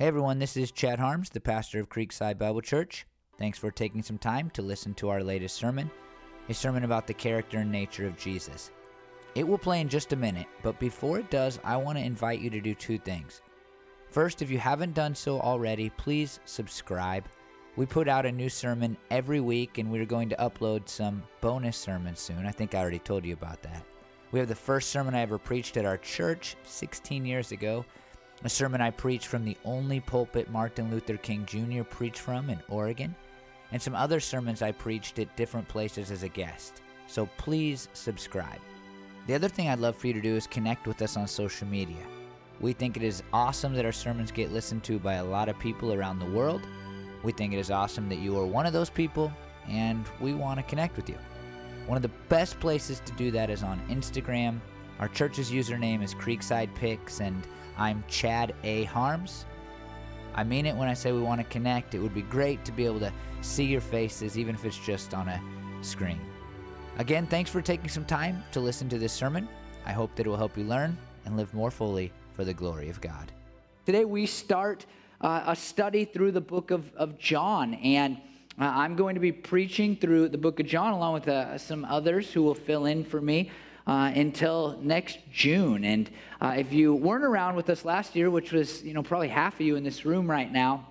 Hey 0.00 0.06
everyone, 0.06 0.38
this 0.38 0.56
is 0.56 0.72
Chad 0.72 0.98
Harms, 0.98 1.28
the 1.28 1.40
pastor 1.40 1.78
of 1.78 1.90
Creekside 1.90 2.38
Bible 2.38 2.62
Church. 2.62 3.06
Thanks 3.36 3.58
for 3.58 3.70
taking 3.70 4.02
some 4.02 4.16
time 4.16 4.48
to 4.54 4.62
listen 4.62 4.94
to 4.94 5.10
our 5.10 5.22
latest 5.22 5.56
sermon, 5.56 5.90
a 6.48 6.54
sermon 6.54 6.84
about 6.84 7.06
the 7.06 7.12
character 7.12 7.58
and 7.58 7.70
nature 7.70 8.06
of 8.06 8.16
Jesus. 8.16 8.70
It 9.34 9.46
will 9.46 9.58
play 9.58 9.82
in 9.82 9.90
just 9.90 10.14
a 10.14 10.16
minute, 10.16 10.46
but 10.62 10.80
before 10.80 11.18
it 11.18 11.28
does, 11.28 11.60
I 11.64 11.76
want 11.76 11.98
to 11.98 12.02
invite 12.02 12.40
you 12.40 12.48
to 12.48 12.62
do 12.62 12.74
two 12.74 12.96
things. 12.96 13.42
First, 14.08 14.40
if 14.40 14.50
you 14.50 14.56
haven't 14.56 14.94
done 14.94 15.14
so 15.14 15.38
already, 15.38 15.90
please 15.90 16.40
subscribe. 16.46 17.26
We 17.76 17.84
put 17.84 18.08
out 18.08 18.24
a 18.24 18.32
new 18.32 18.48
sermon 18.48 18.96
every 19.10 19.40
week, 19.40 19.76
and 19.76 19.90
we're 19.90 20.06
going 20.06 20.30
to 20.30 20.36
upload 20.36 20.88
some 20.88 21.22
bonus 21.42 21.76
sermons 21.76 22.20
soon. 22.20 22.46
I 22.46 22.52
think 22.52 22.74
I 22.74 22.78
already 22.78 23.00
told 23.00 23.26
you 23.26 23.34
about 23.34 23.60
that. 23.64 23.84
We 24.32 24.38
have 24.38 24.48
the 24.48 24.54
first 24.54 24.88
sermon 24.88 25.14
I 25.14 25.20
ever 25.20 25.36
preached 25.36 25.76
at 25.76 25.84
our 25.84 25.98
church 25.98 26.56
16 26.64 27.26
years 27.26 27.52
ago 27.52 27.84
a 28.42 28.48
sermon 28.48 28.80
I 28.80 28.90
preached 28.90 29.26
from 29.26 29.44
the 29.44 29.56
only 29.64 30.00
pulpit 30.00 30.50
Martin 30.50 30.90
Luther 30.90 31.16
King 31.16 31.44
Jr. 31.44 31.82
preached 31.82 32.20
from 32.20 32.48
in 32.48 32.58
Oregon, 32.68 33.14
and 33.72 33.80
some 33.80 33.94
other 33.94 34.20
sermons 34.20 34.62
I 34.62 34.72
preached 34.72 35.18
at 35.18 35.36
different 35.36 35.68
places 35.68 36.10
as 36.10 36.22
a 36.22 36.28
guest. 36.28 36.82
So 37.06 37.26
please 37.36 37.88
subscribe. 37.92 38.60
The 39.26 39.34
other 39.34 39.48
thing 39.48 39.68
I'd 39.68 39.78
love 39.78 39.96
for 39.96 40.06
you 40.06 40.12
to 40.14 40.20
do 40.20 40.34
is 40.34 40.46
connect 40.46 40.86
with 40.86 41.02
us 41.02 41.16
on 41.16 41.26
social 41.28 41.66
media. 41.68 42.02
We 42.60 42.72
think 42.72 42.96
it 42.96 43.02
is 43.02 43.22
awesome 43.32 43.74
that 43.74 43.84
our 43.84 43.92
sermons 43.92 44.32
get 44.32 44.52
listened 44.52 44.84
to 44.84 44.98
by 44.98 45.14
a 45.14 45.24
lot 45.24 45.48
of 45.48 45.58
people 45.58 45.92
around 45.92 46.18
the 46.18 46.30
world. 46.30 46.62
We 47.22 47.32
think 47.32 47.52
it 47.52 47.58
is 47.58 47.70
awesome 47.70 48.08
that 48.08 48.18
you 48.18 48.38
are 48.38 48.46
one 48.46 48.66
of 48.66 48.72
those 48.72 48.90
people, 48.90 49.30
and 49.68 50.04
we 50.20 50.32
want 50.34 50.58
to 50.58 50.64
connect 50.64 50.96
with 50.96 51.08
you. 51.08 51.18
One 51.86 51.96
of 51.96 52.02
the 52.02 52.10
best 52.28 52.58
places 52.60 53.02
to 53.04 53.12
do 53.12 53.30
that 53.32 53.50
is 53.50 53.62
on 53.62 53.80
Instagram. 53.88 54.60
Our 54.98 55.08
church's 55.08 55.50
username 55.50 56.02
is 56.02 56.14
Creekside 56.14 56.74
Pics, 56.74 57.20
and 57.20 57.46
I'm 57.80 58.04
Chad 58.08 58.54
A. 58.62 58.84
Harms. 58.84 59.46
I 60.34 60.44
mean 60.44 60.66
it 60.66 60.76
when 60.76 60.86
I 60.86 60.92
say 60.92 61.12
we 61.12 61.22
want 61.22 61.40
to 61.40 61.46
connect. 61.46 61.94
It 61.94 61.98
would 61.98 62.12
be 62.12 62.20
great 62.20 62.62
to 62.66 62.72
be 62.72 62.84
able 62.84 63.00
to 63.00 63.10
see 63.40 63.64
your 63.64 63.80
faces, 63.80 64.38
even 64.38 64.54
if 64.54 64.66
it's 64.66 64.76
just 64.76 65.14
on 65.14 65.28
a 65.28 65.40
screen. 65.80 66.20
Again, 66.98 67.26
thanks 67.26 67.48
for 67.48 67.62
taking 67.62 67.88
some 67.88 68.04
time 68.04 68.44
to 68.52 68.60
listen 68.60 68.90
to 68.90 68.98
this 68.98 69.14
sermon. 69.14 69.48
I 69.86 69.92
hope 69.92 70.14
that 70.16 70.26
it 70.26 70.28
will 70.28 70.36
help 70.36 70.58
you 70.58 70.64
learn 70.64 70.98
and 71.24 71.38
live 71.38 71.54
more 71.54 71.70
fully 71.70 72.12
for 72.34 72.44
the 72.44 72.52
glory 72.52 72.90
of 72.90 73.00
God. 73.00 73.32
Today, 73.86 74.04
we 74.04 74.26
start 74.26 74.84
uh, 75.22 75.44
a 75.46 75.56
study 75.56 76.04
through 76.04 76.32
the 76.32 76.40
book 76.42 76.70
of, 76.70 76.94
of 76.96 77.16
John, 77.16 77.72
and 77.74 78.18
uh, 78.60 78.64
I'm 78.64 78.94
going 78.94 79.14
to 79.14 79.22
be 79.22 79.32
preaching 79.32 79.96
through 79.96 80.28
the 80.28 80.38
book 80.38 80.60
of 80.60 80.66
John 80.66 80.92
along 80.92 81.14
with 81.14 81.28
uh, 81.28 81.56
some 81.56 81.86
others 81.86 82.30
who 82.30 82.42
will 82.42 82.54
fill 82.54 82.84
in 82.84 83.04
for 83.04 83.22
me 83.22 83.50
uh, 83.90 84.12
until 84.14 84.78
next 84.82 85.18
June. 85.32 85.82
And 85.84 86.08
uh, 86.40 86.54
if 86.56 86.72
you 86.72 86.94
weren't 86.94 87.24
around 87.24 87.56
with 87.56 87.68
us 87.70 87.84
last 87.84 88.14
year, 88.14 88.30
which 88.30 88.52
was 88.52 88.84
you 88.84 88.94
know 88.94 89.02
probably 89.02 89.26
half 89.26 89.54
of 89.54 89.62
you 89.62 89.74
in 89.74 89.82
this 89.82 90.04
room 90.04 90.30
right 90.30 90.50
now, 90.50 90.86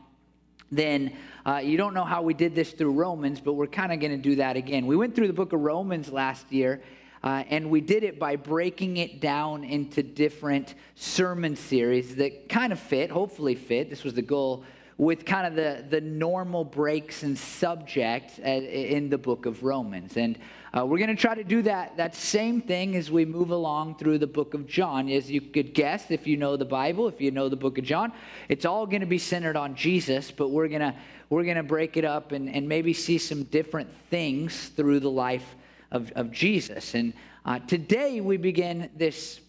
then 0.69 1.15
uh, 1.45 1.61
you 1.63 1.77
don't 1.77 1.93
know 1.93 2.03
how 2.03 2.21
we 2.21 2.33
did 2.33 2.53
this 2.53 2.73
through 2.73 2.91
Romans, 2.91 3.39
but 3.39 3.53
we're 3.53 3.67
kind 3.67 3.93
of 3.93 4.01
going 4.01 4.11
to 4.11 4.17
do 4.17 4.35
that 4.35 4.57
again. 4.57 4.85
We 4.85 4.97
went 4.97 5.15
through 5.15 5.27
the 5.27 5.33
book 5.33 5.53
of 5.53 5.61
Romans 5.61 6.11
last 6.11 6.51
year. 6.51 6.81
Uh, 7.21 7.43
and 7.49 7.69
we 7.69 7.81
did 7.81 8.05
it 8.05 8.17
by 8.17 8.37
breaking 8.37 8.95
it 8.95 9.19
down 9.19 9.65
into 9.65 10.01
different 10.01 10.73
sermon 10.95 11.53
series 11.53 12.15
that 12.15 12.47
kind 12.47 12.71
of 12.71 12.79
fit, 12.79 13.11
hopefully 13.11 13.55
fit. 13.55 13.89
This 13.89 14.05
was 14.05 14.13
the 14.13 14.21
goal 14.21 14.63
with 14.97 15.25
kind 15.25 15.45
of 15.45 15.53
the, 15.53 15.83
the 15.89 15.99
normal 15.99 16.63
breaks 16.63 17.23
and 17.23 17.37
subject 17.37 18.39
uh, 18.39 18.47
in 18.47 19.09
the 19.09 19.17
book 19.17 19.45
of 19.45 19.63
Romans. 19.63 20.15
And 20.15 20.39
uh, 20.77 20.85
we're 20.85 20.97
going 20.99 21.09
to 21.09 21.15
try 21.15 21.33
to 21.33 21.43
do 21.43 21.61
that, 21.63 21.97
that 21.97 22.15
same 22.15 22.61
thing 22.61 22.95
as 22.95 23.09
we 23.09 23.25
move 23.25 23.49
along 23.49 23.95
through 23.95 24.19
the 24.19 24.27
book 24.27 24.53
of 24.53 24.67
John. 24.67 25.09
As 25.09 25.29
you 25.29 25.41
could 25.41 25.73
guess, 25.73 26.11
if 26.11 26.27
you 26.27 26.37
know 26.37 26.57
the 26.57 26.65
Bible, 26.65 27.07
if 27.07 27.19
you 27.19 27.31
know 27.31 27.49
the 27.49 27.55
book 27.55 27.77
of 27.77 27.83
John, 27.83 28.13
it's 28.49 28.65
all 28.65 28.85
going 28.85 29.01
to 29.01 29.07
be 29.07 29.17
centered 29.17 29.55
on 29.55 29.75
Jesus, 29.75 30.29
but 30.31 30.49
we're 30.49 30.67
going 30.67 30.81
to 30.81 30.93
we're 31.29 31.43
going 31.43 31.57
to 31.57 31.63
break 31.63 31.95
it 31.95 32.05
up 32.05 32.31
and, 32.31 32.49
and 32.49 32.67
maybe 32.67 32.91
see 32.91 33.19
some 33.19 33.43
different 33.43 33.91
things 34.09 34.69
through 34.69 34.99
the 34.99 35.11
life 35.11 35.55
of, 35.91 36.11
of 36.13 36.31
Jesus. 36.31 36.95
And 36.95 37.13
uh, 37.45 37.59
today 37.59 38.19
we 38.19 38.37
begin 38.37 38.89
this, 38.95 39.39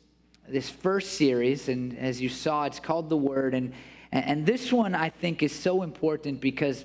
this 0.46 0.68
first 0.68 1.14
series, 1.14 1.68
and 1.68 1.98
as 1.98 2.20
you 2.20 2.28
saw, 2.28 2.64
it's 2.64 2.80
called 2.80 3.08
The 3.08 3.16
Word. 3.16 3.54
And, 3.54 3.72
and 4.12 4.44
this 4.44 4.70
one 4.70 4.94
I 4.94 5.08
think 5.08 5.42
is 5.42 5.58
so 5.58 5.82
important 5.82 6.42
because 6.42 6.84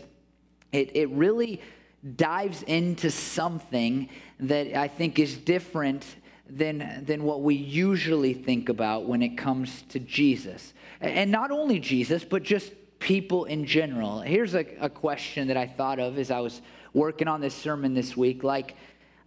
it, 0.71 0.95
it 0.95 1.09
really 1.09 1.61
dives 2.15 2.63
into 2.63 3.09
something 3.09 4.09
that 4.39 4.75
I 4.75 4.87
think 4.87 5.17
is 5.17 5.37
different 5.37 6.05
than, 6.49 7.03
than 7.05 7.23
what 7.23 7.41
we 7.41 7.55
usually 7.55 8.33
think 8.33 8.69
about 8.69 9.05
when 9.05 9.21
it 9.21 9.37
comes 9.37 9.83
to 9.89 9.99
Jesus. 9.99 10.73
And 11.01 11.31
not 11.31 11.51
only 11.51 11.79
Jesus, 11.79 12.23
but 12.23 12.43
just 12.43 12.71
people 12.99 13.45
in 13.45 13.65
general. 13.65 14.21
Here's 14.21 14.53
a, 14.53 14.65
a 14.79 14.89
question 14.89 15.47
that 15.47 15.57
I 15.57 15.67
thought 15.67 15.99
of 15.99 16.17
as 16.17 16.31
I 16.31 16.39
was 16.39 16.61
working 16.93 17.27
on 17.27 17.41
this 17.41 17.55
sermon 17.55 17.93
this 17.93 18.15
week. 18.15 18.43
Like, 18.43 18.75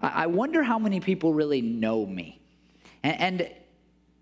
I 0.00 0.26
wonder 0.26 0.62
how 0.62 0.78
many 0.78 1.00
people 1.00 1.34
really 1.34 1.60
know 1.60 2.06
me. 2.06 2.40
And, 3.02 3.40
and 3.40 3.50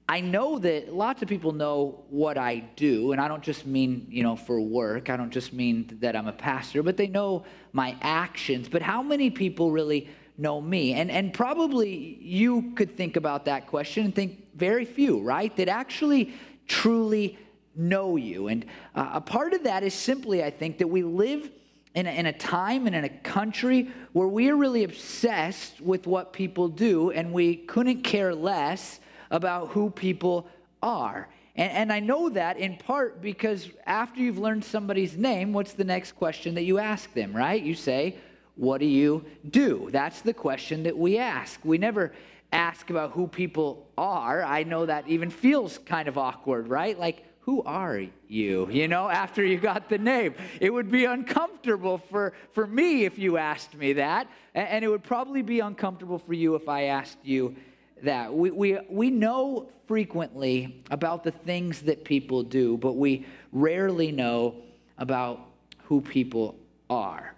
I 0.09 0.21
know 0.21 0.59
that 0.61 0.95
lots 0.95 1.23
of 1.23 1.29
people 1.29 1.51
know 1.51 2.05
what 2.11 2.39
I 2.39 2.61
do, 2.77 3.11
and 3.11 3.21
I 3.21 3.27
don't 3.27 3.43
just 3.43 3.67
mean, 3.67 4.07
you 4.09 4.23
know, 4.23 4.37
for 4.37 4.61
work. 4.61 5.11
I 5.11 5.17
don't 5.17 5.33
just 5.33 5.53
mean 5.53 5.99
that 6.01 6.15
I'm 6.15 6.29
a 6.29 6.33
pastor, 6.33 6.85
but 6.85 6.97
they 6.97 7.09
know 7.09 7.45
my 7.73 7.97
actions. 8.01 8.69
But 8.69 8.83
how 8.83 9.03
many 9.03 9.31
people 9.31 9.73
really 9.73 10.09
know 10.39 10.61
me? 10.61 10.93
And, 10.93 11.11
and 11.11 11.35
probably 11.35 12.19
you 12.21 12.71
could 12.77 12.97
think 12.97 13.17
about 13.17 13.47
that 13.47 13.67
question 13.67 14.05
and 14.05 14.15
think 14.15 14.47
very 14.55 14.85
few, 14.85 15.23
right? 15.23 15.55
That 15.57 15.69
actually 15.69 16.35
truly 16.69 17.37
know 17.75 18.15
you. 18.15 18.47
And 18.47 18.65
uh, 18.95 19.11
a 19.15 19.21
part 19.21 19.55
of 19.55 19.65
that 19.65 19.83
is 19.83 19.93
simply, 19.93 20.45
I 20.45 20.51
think, 20.51 20.79
that 20.79 20.89
we 20.89 21.03
live 21.03 21.51
in 21.97 22.07
a, 22.07 22.11
in 22.11 22.27
a 22.27 22.33
time 22.33 22.87
and 22.87 22.95
in 22.95 23.03
a 23.03 23.09
country 23.09 23.91
where 24.13 24.29
we 24.29 24.51
are 24.51 24.57
really 24.57 24.85
obsessed 24.85 25.81
with 25.81 26.07
what 26.07 26.33
people 26.33 26.69
do, 26.69 27.11
and 27.11 27.33
we 27.33 27.57
couldn't 27.57 28.03
care 28.03 28.33
less 28.33 29.01
about 29.31 29.69
who 29.69 29.91
people 29.91 30.49
are. 30.83 31.29
And, 31.55 31.73
and, 31.73 31.93
I 31.93 32.01
know 32.01 32.29
that 32.29 32.59
in 32.59 32.77
part 32.77 33.23
because 33.23 33.71
after 33.87 34.21
you've 34.21 34.39
learned 34.39 34.65
somebody's 34.65 35.17
name, 35.17 35.53
what's 35.53 35.73
the 35.73 35.85
next 35.85 36.13
question 36.13 36.55
that 36.55 36.65
you 36.65 36.79
ask 36.79 37.13
them, 37.15 37.35
right? 37.35 37.63
You 37.63 37.75
say, 37.75 38.17
What 38.57 38.79
do 38.79 38.87
you 38.87 39.25
do? 39.49 39.89
That's 39.91 40.21
the 40.21 40.35
question 40.35 40.83
that 40.83 40.97
we 40.97 41.19
ask. 41.19 41.59
We 41.65 41.79
never 41.79 42.13
ask 42.53 42.91
about 42.91 43.13
who 43.13 43.27
people 43.27 43.87
are. 43.97 44.43
I 44.43 44.63
know 44.65 44.87
that 44.87 45.09
even 45.09 45.31
feels 45.31 45.79
kind 45.79 46.09
of 46.09 46.19
awkward, 46.19 46.69
right? 46.69 46.99
Like, 46.99 47.25
who 47.41 47.63
are 47.63 48.03
you? 48.29 48.69
You 48.71 48.89
know, 48.89 49.09
after 49.23 49.45
you 49.45 49.59
got 49.59 49.89
the 49.89 49.99
name. 49.99 50.35
It 50.61 50.73
would 50.73 50.91
be 50.91 51.05
uncomfortable 51.05 51.99
for, 51.99 52.33
for 52.53 52.67
me 52.67 53.05
if 53.05 53.19
you 53.19 53.39
asked 53.39 53.75
me 53.75 53.95
that. 53.95 54.29
And 54.55 54.85
it 54.85 54.89
would 54.89 55.05
probably 55.05 55.43
be 55.43 55.61
uncomfortable 55.61 56.19
for 56.19 56.35
you 56.35 56.55
if 56.55 56.69
I 56.69 56.85
asked 56.85 57.19
you 57.23 57.57
that. 58.03 58.33
We, 58.33 58.51
we, 58.51 58.79
we 58.89 59.11
know 59.11 59.69
frequently 59.87 60.83
about 60.91 61.25
the 61.25 61.31
things 61.31 61.83
that 61.83 62.05
people 62.05 62.43
do, 62.43 62.77
but 62.77 62.95
we 62.95 63.27
rarely 63.53 64.13
know 64.13 64.57
about 64.99 65.41
who 65.85 66.01
people 66.01 66.57
are. 66.91 67.35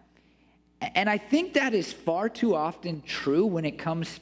And 0.81 1.11
I 1.11 1.19
think 1.19 1.55
that 1.55 1.75
is 1.75 1.93
far 1.93 2.29
too 2.29 2.55
often 2.55 3.03
true 3.03 3.45
when 3.45 3.65
it 3.65 3.79
comes 3.79 4.21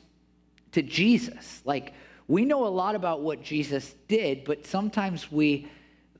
to 0.72 0.82
Jesus. 0.82 1.62
Like, 1.64 1.92
we 2.28 2.44
know 2.44 2.66
a 2.66 2.68
lot 2.68 2.94
about 2.94 3.20
what 3.20 3.42
Jesus 3.42 3.94
did, 4.08 4.44
but 4.44 4.66
sometimes 4.66 5.30
we, 5.30 5.68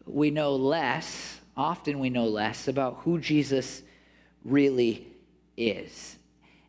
we 0.04 0.30
know 0.30 0.54
less, 0.54 1.40
often 1.56 1.98
we 1.98 2.10
know 2.10 2.26
less 2.26 2.68
about 2.68 3.00
who 3.00 3.18
Jesus 3.18 3.82
really 4.44 5.06
is. 5.56 6.15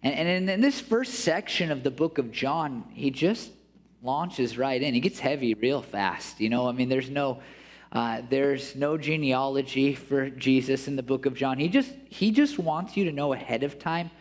And, 0.04 0.30
and 0.30 0.50
in 0.50 0.62
this 0.62 0.80
first 0.80 1.16
section 1.16 1.72
of 1.72 1.84
the 1.84 1.92
book 1.92 2.18
of 2.18 2.32
John, 2.32 2.84
he 2.94 3.12
just 3.12 3.52
launches 4.02 4.58
right 4.58 4.82
in. 4.82 4.94
He 4.94 5.00
gets 5.00 5.20
heavy 5.20 5.54
real 5.54 5.82
fast. 5.82 6.40
You 6.40 6.50
know, 6.50 6.68
I 6.68 6.72
mean, 6.72 6.90
there's 6.90 7.10
no. 7.10 7.42
Uh, 7.90 8.22
there's 8.30 8.76
no 8.76 8.98
genealogy 8.98 9.96
for 9.96 10.30
Jesus 10.30 10.90
in 10.90 10.98
the 10.98 11.02
book 11.04 11.26
of 11.26 11.34
John. 11.36 11.58
He 11.58 11.70
just 11.70 11.94
he 12.10 12.32
just 12.32 12.60
wants 12.60 12.98
you 12.98 13.06
to 13.06 13.14
know 13.14 13.32
ahead 13.32 13.64
of 13.64 13.80
time 13.80 14.12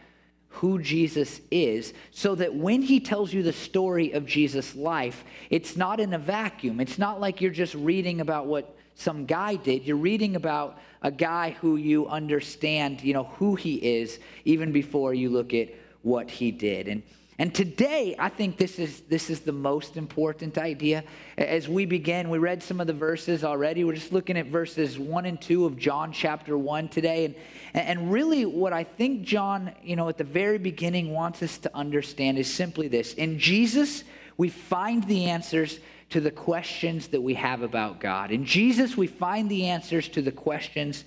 who 0.49 0.79
Jesus 0.79 1.41
is 1.51 1.93
so 2.13 2.37
that 2.37 2.55
when 2.55 2.81
he 2.81 3.01
tells 3.01 3.33
you 3.33 3.43
the 3.43 3.53
story 3.53 4.13
of 4.13 4.25
Jesus' 4.25 4.77
life, 4.77 5.25
it's 5.51 5.77
not 5.77 5.99
in 5.99 6.15
a 6.15 6.19
vacuum. 6.19 6.79
It's 6.79 6.97
not 6.97 7.21
like 7.21 7.41
you're 7.41 7.51
just 7.51 7.75
reading 7.75 8.21
about 8.21 8.47
what 8.47 8.76
some 8.97 9.27
guy 9.27 9.55
did. 9.55 9.85
You're 9.85 9.97
reading 9.97 10.37
about 10.37 10.79
a 11.03 11.11
guy 11.11 11.51
who 11.61 11.77
you 11.77 12.09
understand, 12.09 13.03
you 13.03 13.15
know, 13.15 13.25
who 13.39 13.55
he 13.55 13.75
is 13.77 14.19
even 14.45 14.73
before 14.73 15.15
you 15.15 15.31
look 15.31 15.55
at 15.55 15.69
what 16.03 16.31
he 16.31 16.51
did. 16.51 16.89
And 16.89 17.03
and 17.39 17.55
today, 17.55 18.17
I 18.19 18.31
think 18.31 18.57
this 18.57 18.79
is, 18.79 19.03
this 19.03 19.29
is 19.29 19.41
the 19.41 19.53
most 19.53 19.99
important 19.99 20.57
idea. 20.57 21.05
As 21.37 21.69
we 21.69 21.85
begin, 21.85 22.31
we 22.31 22.39
read 22.39 22.63
some 22.63 22.81
of 22.81 22.87
the 22.87 22.95
verses 22.95 23.45
already. 23.45 23.85
We're 23.85 23.95
just 23.95 24.13
looking 24.13 24.39
at 24.39 24.47
verses 24.47 24.99
1 24.99 25.27
and 25.27 25.39
2 25.39 25.67
of 25.67 25.77
John 25.77 26.13
chapter 26.13 26.57
1 26.57 26.89
today. 26.89 27.27
And, 27.27 27.37
and 27.75 28.11
really, 28.11 28.47
what 28.47 28.73
I 28.73 28.85
think 28.85 29.23
John, 29.23 29.73
you 29.83 29.97
know, 29.97 30.09
at 30.09 30.17
the 30.17 30.25
very 30.25 30.57
beginning 30.57 31.13
wants 31.13 31.43
us 31.43 31.59
to 31.59 31.77
understand 31.77 32.39
is 32.39 32.53
simply 32.53 32.89
this 32.89 33.13
In 33.15 33.39
Jesus, 33.39 34.05
we 34.39 34.49
find 34.49 35.05
the 35.05 35.27
answers 35.27 35.79
to 36.11 36.21
the 36.21 36.31
questions 36.31 37.09
that 37.09 37.21
we 37.21 37.35
have 37.35 37.63
about 37.63 38.01
God. 38.01 38.31
In 38.31 38.45
Jesus, 38.45 38.97
we 38.97 39.07
find 39.07 39.51
the 39.51 39.67
answers 39.67 40.09
to 40.09 40.23
the 40.23 40.33
questions 40.33 41.05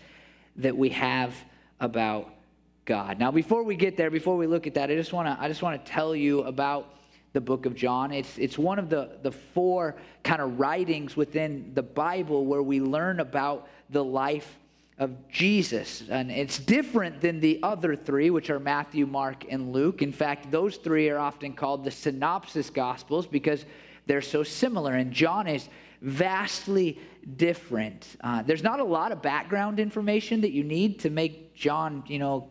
that 0.57 0.75
we 0.75 0.89
have 0.89 1.33
about 1.79 2.33
God. 2.85 3.19
Now, 3.19 3.31
before 3.31 3.63
we 3.63 3.75
get 3.75 3.95
there, 3.95 4.09
before 4.09 4.35
we 4.35 4.47
look 4.47 4.67
at 4.67 4.73
that, 4.73 4.91
I 4.91 4.95
just 4.95 5.13
want 5.13 5.27
to 5.27 5.43
I 5.43 5.47
just 5.47 5.61
want 5.61 5.83
to 5.83 5.91
tell 5.91 6.15
you 6.15 6.41
about 6.41 6.95
the 7.33 7.41
book 7.41 7.65
of 7.65 7.75
John. 7.75 8.11
It's 8.11 8.37
it's 8.37 8.57
one 8.57 8.79
of 8.79 8.89
the 8.89 9.17
the 9.21 9.31
four 9.31 9.95
kind 10.23 10.41
of 10.41 10.59
writings 10.59 11.15
within 11.15 11.71
the 11.75 11.83
Bible 11.83 12.45
where 12.45 12.63
we 12.63 12.81
learn 12.81 13.19
about 13.19 13.67
the 13.89 14.03
life 14.03 14.57
of 14.97 15.29
Jesus. 15.29 16.03
And 16.09 16.29
it's 16.29 16.59
different 16.59 17.21
than 17.21 17.39
the 17.39 17.59
other 17.63 17.95
three, 17.95 18.29
which 18.31 18.49
are 18.49 18.59
Matthew, 18.59 19.05
Mark, 19.05 19.45
and 19.49 19.71
Luke. 19.71 20.01
In 20.01 20.11
fact, 20.11 20.51
those 20.51 20.75
three 20.75 21.09
are 21.09 21.17
often 21.17 21.53
called 21.53 21.85
the 21.85 21.91
synoptic 21.91 22.73
gospels 22.73 23.25
because 23.25 23.65
they're 24.09 24.21
so 24.23 24.41
similar. 24.41 24.95
And 24.95 25.13
John 25.13 25.45
is 25.45 25.69
vastly 26.01 26.97
different. 27.37 28.07
Uh, 28.21 28.41
there's 28.41 28.63
not 28.63 28.79
a 28.79 28.83
lot 28.83 29.11
of 29.11 29.21
background 29.21 29.79
information 29.79 30.41
that 30.41 30.49
you 30.49 30.63
need 30.63 31.01
to 31.01 31.11
make 31.11 31.53
John, 31.53 32.03
you 32.07 32.17
know, 32.17 32.49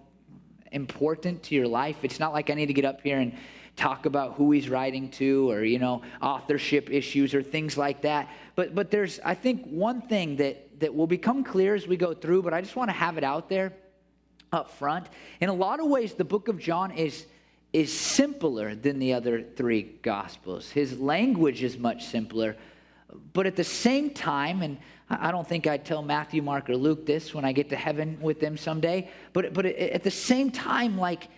important 0.71 1.43
to 1.45 1.57
your 1.57 1.67
life. 1.67 1.97
It's 2.05 2.21
not 2.21 2.33
like 2.33 2.49
I 2.49 2.55
need 2.55 2.67
to 2.67 2.73
get 2.73 2.85
up 2.85 3.01
here 3.03 3.19
and 3.19 3.37
talk 3.75 4.07
about 4.07 4.35
who 4.35 4.53
he's 4.53 4.69
writing 4.69 5.11
to 5.11 5.51
or 5.51 5.65
you 5.65 5.79
know 5.79 6.03
authorship 6.21 6.91
issues 6.91 7.33
or 7.33 7.45
things 7.45 7.79
like 7.79 8.03
that 8.03 8.29
but 8.57 8.75
but 8.75 8.91
there's 8.91 9.21
i 9.25 9.35
think 9.35 9.65
one 9.67 10.03
thing 10.03 10.35
that 10.35 10.81
that 10.81 10.93
will 10.93 11.07
become 11.07 11.45
clear 11.45 11.77
as 11.77 11.87
we 11.87 11.97
go 11.97 12.13
through 12.13 12.43
but 12.43 12.53
i 12.53 12.61
just 12.61 12.75
want 12.75 12.89
to 12.89 12.93
have 12.93 13.17
it 13.17 13.23
out 13.23 13.49
there 13.49 13.73
up 14.53 14.69
front 14.69 15.07
in 15.41 15.49
a 15.49 15.53
lot 15.53 15.79
of 15.79 15.87
ways 15.87 16.15
the 16.15 16.25
book 16.25 16.49
of 16.49 16.59
john 16.59 16.91
is 16.91 17.27
is 17.73 17.93
simpler 17.93 18.75
than 18.75 18.99
the 18.99 19.13
other 19.13 19.43
three 19.43 19.83
gospels 20.03 20.71
his 20.71 20.99
language 20.99 21.63
is 21.63 21.79
much 21.79 22.07
simpler 22.07 22.57
but 23.33 23.47
at 23.47 23.57
the 23.57 23.65
same 23.65 24.11
time 24.11 24.63
and 24.63 24.79
I 25.11 25.31
don't 25.31 25.47
think 25.47 25.67
I'd 25.67 25.87
tell 25.87 26.03
Matthew, 26.03 26.43
Mark, 26.43 26.69
or 26.69 26.77
Luke 26.77 27.07
this 27.07 27.33
when 27.33 27.45
I 27.45 27.53
get 27.53 27.71
to 27.71 27.77
heaven 27.77 28.19
with 28.21 28.41
them 28.41 28.59
someday. 28.59 29.11
But, 29.33 29.55
but 29.55 29.65
at 29.65 30.03
the 30.03 30.11
same 30.11 30.51
time, 30.51 30.99
like, 30.99 31.29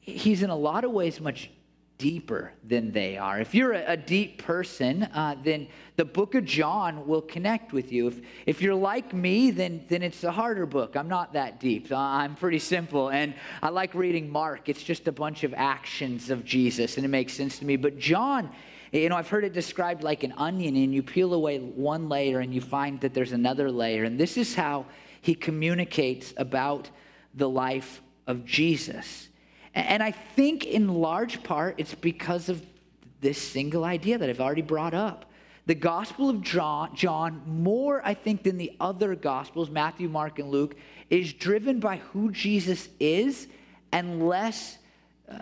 he's 0.00 0.42
in 0.42 0.50
a 0.50 0.56
lot 0.56 0.84
of 0.84 0.92
ways 0.92 1.20
much 1.20 1.50
deeper 1.98 2.52
than 2.62 2.92
they 2.92 3.16
are. 3.16 3.40
If 3.40 3.54
you're 3.54 3.72
a, 3.72 3.96
deep 3.96 4.42
person, 4.42 5.04
uh, 5.04 5.34
then 5.42 5.66
the 5.96 6.04
book 6.04 6.34
of 6.34 6.44
John 6.44 7.06
will 7.06 7.22
connect 7.22 7.72
with 7.72 7.90
you. 7.90 8.08
If, 8.08 8.20
if 8.44 8.62
you're 8.62 8.74
like 8.74 9.14
me, 9.14 9.50
then, 9.50 9.84
then 9.88 10.02
it's 10.02 10.22
a 10.24 10.30
harder 10.30 10.66
book. 10.66 10.94
I'm 10.94 11.08
not 11.08 11.32
that 11.32 11.58
deep. 11.58 11.90
I'm 11.90 12.36
pretty 12.36 12.58
simple. 12.58 13.08
And 13.08 13.34
I 13.62 13.70
like 13.70 13.94
reading 13.94 14.30
Mark. 14.30 14.68
It's 14.68 14.82
just 14.82 15.08
a 15.08 15.12
bunch 15.12 15.42
of 15.42 15.54
actions 15.54 16.28
of 16.28 16.44
Jesus, 16.44 16.96
and 16.96 17.04
it 17.04 17.08
makes 17.08 17.32
sense 17.32 17.58
to 17.60 17.64
me. 17.64 17.76
But 17.76 17.98
John, 17.98 18.50
you 18.92 19.08
know, 19.08 19.16
I've 19.16 19.28
heard 19.28 19.44
it 19.44 19.54
described 19.54 20.02
like 20.02 20.22
an 20.22 20.34
onion, 20.36 20.76
and 20.76 20.94
you 20.94 21.02
peel 21.02 21.32
away 21.32 21.58
one 21.58 22.08
layer 22.08 22.40
and 22.40 22.54
you 22.54 22.60
find 22.60 23.00
that 23.00 23.14
there's 23.14 23.32
another 23.32 23.70
layer. 23.70 24.04
And 24.04 24.20
this 24.20 24.36
is 24.36 24.54
how 24.54 24.86
he 25.22 25.34
communicates 25.34 26.34
about 26.36 26.90
the 27.34 27.48
life 27.48 28.02
of 28.26 28.44
Jesus. 28.44 29.28
And 29.74 30.02
I 30.02 30.10
think 30.10 30.64
in 30.64 30.88
large 30.88 31.42
part 31.42 31.74
it's 31.78 31.94
because 31.94 32.48
of 32.48 32.64
this 33.20 33.40
single 33.40 33.84
idea 33.84 34.18
that 34.18 34.28
I've 34.28 34.40
already 34.40 34.62
brought 34.62 34.94
up. 34.94 35.26
The 35.66 35.74
Gospel 35.74 36.30
of 36.30 36.42
John, 36.42 36.94
John, 36.94 37.42
more 37.44 38.00
I 38.04 38.14
think 38.14 38.44
than 38.44 38.56
the 38.56 38.76
other 38.78 39.16
Gospels, 39.16 39.68
Matthew, 39.68 40.08
Mark, 40.08 40.38
and 40.38 40.48
Luke, 40.48 40.76
is 41.10 41.32
driven 41.32 41.80
by 41.80 41.96
who 41.96 42.30
Jesus 42.30 42.88
is 43.00 43.48
and 43.90 44.26
less 44.26 44.78
uh, 45.28 45.38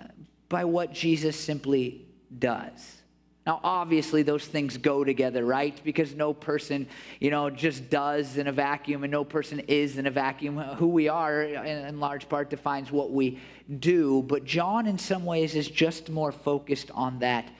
by 0.48 0.64
what 0.64 0.92
Jesus 0.92 1.38
simply 1.38 2.06
does. 2.38 3.02
Now, 3.46 3.60
obviously, 3.62 4.22
those 4.22 4.46
things 4.46 4.78
go 4.78 5.04
together, 5.04 5.44
right? 5.44 5.78
Because 5.84 6.14
no 6.14 6.32
person, 6.32 6.86
you 7.20 7.30
know, 7.30 7.50
just 7.50 7.90
does 7.90 8.38
in 8.38 8.46
a 8.46 8.52
vacuum 8.52 9.04
and 9.04 9.10
no 9.10 9.22
person 9.22 9.58
is 9.68 9.98
in 9.98 10.06
a 10.06 10.10
vacuum. 10.10 10.56
Who 10.56 10.88
we 10.88 11.08
are, 11.08 11.42
in 11.42 12.00
large 12.00 12.26
part, 12.30 12.48
defines 12.48 12.90
what 12.90 13.10
we 13.10 13.38
do. 13.80 14.22
But 14.22 14.44
John, 14.44 14.86
in 14.86 14.96
some 14.96 15.26
ways, 15.26 15.54
is 15.54 15.68
just 15.68 16.08
more 16.08 16.32
focused 16.32 16.90
on 16.92 17.18
that 17.18 17.50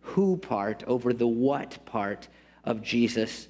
who 0.00 0.36
part 0.36 0.82
over 0.86 1.12
the 1.12 1.26
what 1.26 1.84
part 1.84 2.28
of 2.64 2.82
Jesus' 2.82 3.48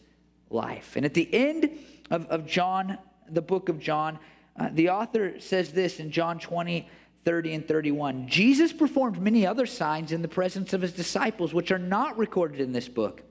life. 0.51 0.97
And 0.97 1.05
at 1.05 1.15
the 1.15 1.33
end 1.33 1.71
of, 2.11 2.27
of 2.27 2.47
John, 2.47 2.99
the 3.29 3.43
book 3.43 3.69
of 3.69 3.79
John, 3.79 4.19
uh, 4.57 4.69
the 4.73 4.91
author 4.91 5.39
says 5.41 5.73
this 5.73 6.01
in 6.01 6.11
John 6.11 6.39
20, 6.39 6.89
30 7.25 7.55
and 7.55 7.69
31. 7.69 8.29
Jesus 8.29 8.73
performed 8.73 9.21
many 9.21 9.47
other 9.47 9.67
signs 9.67 10.13
in 10.13 10.23
the 10.23 10.29
presence 10.29 10.73
of 10.73 10.83
his 10.83 10.93
disciples, 10.93 11.55
which 11.55 11.71
are 11.71 11.79
not 11.79 12.19
recorded 12.19 12.61
in 12.61 12.73
this 12.73 12.89
book. 12.89 13.23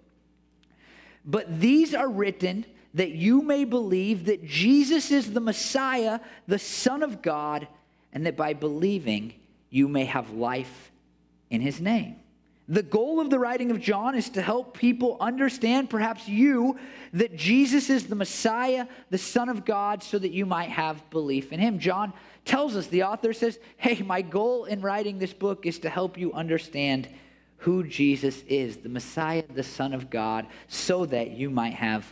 But 1.26 1.60
these 1.60 1.94
are 1.94 2.10
written 2.10 2.66
that 2.94 3.12
you 3.12 3.42
may 3.42 3.66
believe 3.66 4.26
that 4.26 4.46
Jesus 4.46 5.12
is 5.12 5.34
the 5.34 5.40
Messiah, 5.40 6.20
the 6.48 6.60
Son 6.60 7.04
of 7.04 7.22
God, 7.22 7.68
and 8.14 8.26
that 8.26 8.36
by 8.36 8.54
believing 8.54 9.34
you 9.70 9.88
may 9.88 10.06
have 10.06 10.32
life 10.32 10.92
in 11.50 11.62
his 11.62 11.80
name. 11.80 12.16
The 12.70 12.84
goal 12.84 13.20
of 13.20 13.32
the 13.32 13.40
writing 13.40 13.72
of 13.72 13.82
John 13.82 14.14
is 14.14 14.30
to 14.30 14.44
help 14.44 14.78
people 14.78 15.18
understand, 15.20 15.90
perhaps 15.90 16.28
you, 16.28 16.78
that 17.14 17.36
Jesus 17.36 17.90
is 17.90 18.06
the 18.06 18.16
Messiah, 18.16 18.86
the 19.10 19.18
Son 19.18 19.50
of 19.50 19.66
God, 19.66 20.04
so 20.04 20.20
that 20.20 20.30
you 20.30 20.46
might 20.46 20.70
have 20.70 21.10
belief 21.10 21.52
in 21.52 21.60
him. 21.60 21.80
John 21.80 22.14
tells 22.46 22.76
us, 22.76 22.86
the 22.86 23.04
author 23.04 23.34
says, 23.34 23.58
Hey, 23.78 24.04
my 24.04 24.22
goal 24.22 24.66
in 24.66 24.82
writing 24.82 25.18
this 25.18 25.34
book 25.34 25.66
is 25.66 25.80
to 25.80 25.90
help 25.90 26.16
you 26.16 26.32
understand 26.34 27.10
who 27.58 27.84
Jesus 27.84 28.44
is, 28.44 28.78
the 28.78 28.88
Messiah, 28.88 29.44
the 29.50 29.64
Son 29.64 29.92
of 29.92 30.12
God, 30.12 30.46
so 30.68 31.08
that 31.08 31.32
you 31.32 31.50
might 31.50 31.74
have 31.74 32.06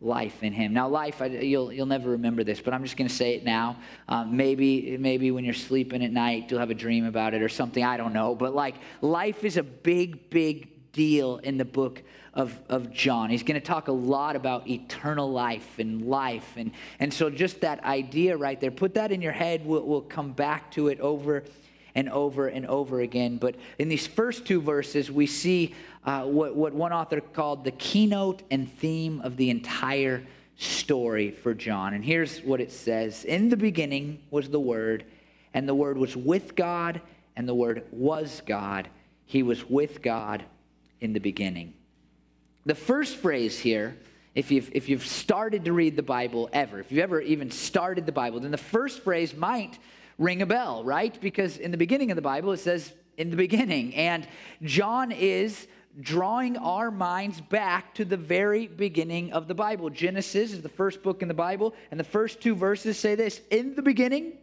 life 0.00 0.42
in 0.42 0.52
him. 0.52 0.72
Now, 0.72 0.88
life, 0.88 1.20
I, 1.20 1.26
you'll, 1.26 1.72
you'll 1.72 1.86
never 1.86 2.10
remember 2.10 2.42
this, 2.42 2.60
but 2.60 2.72
I'm 2.72 2.82
just 2.82 2.96
going 2.96 3.08
to 3.08 3.14
say 3.14 3.34
it 3.34 3.44
now. 3.44 3.76
Um, 4.08 4.36
maybe, 4.36 4.96
maybe 4.98 5.30
when 5.30 5.44
you're 5.44 5.52
sleeping 5.54 6.02
at 6.02 6.10
night, 6.10 6.50
you'll 6.50 6.60
have 6.60 6.70
a 6.70 6.74
dream 6.74 7.04
about 7.04 7.34
it 7.34 7.42
or 7.42 7.48
something. 7.48 7.84
I 7.84 7.96
don't 7.96 8.12
know. 8.12 8.34
But 8.34 8.54
like, 8.54 8.76
life 9.02 9.44
is 9.44 9.56
a 9.56 9.62
big, 9.62 10.30
big 10.30 10.92
deal 10.92 11.36
in 11.38 11.58
the 11.58 11.64
book 11.64 12.02
of, 12.32 12.58
of 12.68 12.92
John. 12.92 13.28
He's 13.28 13.42
going 13.42 13.60
to 13.60 13.66
talk 13.66 13.88
a 13.88 13.92
lot 13.92 14.36
about 14.36 14.68
eternal 14.68 15.30
life 15.30 15.78
and 15.78 16.06
life. 16.06 16.54
And, 16.56 16.72
and 16.98 17.12
so, 17.12 17.28
just 17.28 17.60
that 17.60 17.82
idea 17.84 18.36
right 18.36 18.60
there, 18.60 18.70
put 18.70 18.94
that 18.94 19.12
in 19.12 19.20
your 19.20 19.32
head. 19.32 19.66
We'll, 19.66 19.84
we'll 19.84 20.00
come 20.00 20.32
back 20.32 20.70
to 20.72 20.88
it 20.88 21.00
over 21.00 21.44
and 21.94 22.08
over 22.08 22.46
and 22.46 22.66
over 22.66 23.00
again. 23.00 23.36
But 23.36 23.56
in 23.78 23.88
these 23.88 24.06
first 24.06 24.46
two 24.46 24.60
verses, 24.60 25.10
we 25.10 25.26
see 25.26 25.74
uh, 26.04 26.24
what, 26.24 26.56
what 26.56 26.72
one 26.72 26.92
author 26.92 27.20
called 27.20 27.64
the 27.64 27.70
keynote 27.72 28.42
and 28.50 28.70
theme 28.78 29.20
of 29.22 29.36
the 29.36 29.50
entire 29.50 30.24
story 30.56 31.30
for 31.30 31.54
John. 31.54 31.94
And 31.94 32.04
here's 32.04 32.40
what 32.40 32.60
it 32.60 32.72
says 32.72 33.24
In 33.24 33.48
the 33.48 33.56
beginning 33.56 34.22
was 34.30 34.48
the 34.48 34.60
Word, 34.60 35.04
and 35.54 35.68
the 35.68 35.74
Word 35.74 35.98
was 35.98 36.16
with 36.16 36.54
God, 36.54 37.00
and 37.36 37.48
the 37.48 37.54
Word 37.54 37.84
was 37.90 38.42
God. 38.46 38.88
He 39.26 39.42
was 39.42 39.68
with 39.68 40.02
God 40.02 40.44
in 41.00 41.12
the 41.12 41.20
beginning. 41.20 41.74
The 42.66 42.74
first 42.74 43.16
phrase 43.16 43.58
here, 43.58 43.96
if 44.34 44.50
you've, 44.50 44.70
if 44.72 44.88
you've 44.88 45.06
started 45.06 45.64
to 45.64 45.72
read 45.72 45.96
the 45.96 46.02
Bible 46.02 46.48
ever, 46.52 46.80
if 46.80 46.90
you've 46.90 47.02
ever 47.02 47.20
even 47.20 47.50
started 47.50 48.06
the 48.06 48.12
Bible, 48.12 48.40
then 48.40 48.50
the 48.50 48.58
first 48.58 49.02
phrase 49.02 49.34
might 49.34 49.78
ring 50.18 50.42
a 50.42 50.46
bell, 50.46 50.84
right? 50.84 51.18
Because 51.20 51.56
in 51.56 51.70
the 51.70 51.76
beginning 51.76 52.10
of 52.10 52.16
the 52.16 52.22
Bible, 52.22 52.52
it 52.52 52.58
says, 52.58 52.92
in 53.16 53.30
the 53.30 53.36
beginning. 53.36 53.94
And 53.94 54.26
John 54.62 55.12
is 55.12 55.66
drawing 55.98 56.56
our 56.56 56.90
minds 56.90 57.40
back 57.40 57.94
to 57.94 58.04
the 58.04 58.16
very 58.16 58.66
beginning 58.66 59.32
of 59.32 59.48
the 59.48 59.54
Bible. 59.54 59.90
Genesis 59.90 60.52
is 60.52 60.62
the 60.62 60.68
first 60.68 61.02
book 61.02 61.22
in 61.22 61.28
the 61.28 61.34
Bible, 61.34 61.74
and 61.90 61.98
the 61.98 62.04
first 62.04 62.40
two 62.40 62.54
verses 62.54 62.98
say 62.98 63.14
this 63.14 63.40
In 63.50 63.74
the 63.74 63.82
beginning, 63.82 64.34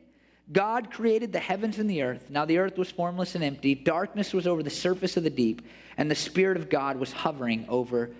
God 0.51 0.91
created 0.91 1.33
the 1.33 1.39
heavens 1.39 1.79
and 1.79 1.89
the 1.89 2.01
earth. 2.01 2.29
Now 2.29 2.45
the 2.45 2.57
earth 2.57 2.77
was 2.77 2.91
formless 2.91 3.35
and 3.35 3.43
empty, 3.43 3.75
darkness 3.75 4.33
was 4.33 4.47
over 4.47 4.63
the 4.63 4.69
surface 4.69 5.17
of 5.17 5.23
the 5.23 5.29
deep 5.29 5.61
and 5.97 6.09
the 6.09 6.15
Spirit 6.15 6.57
of 6.57 6.69
God 6.69 6.97
was 6.97 7.11
hovering 7.11 7.65
over 7.67 8.11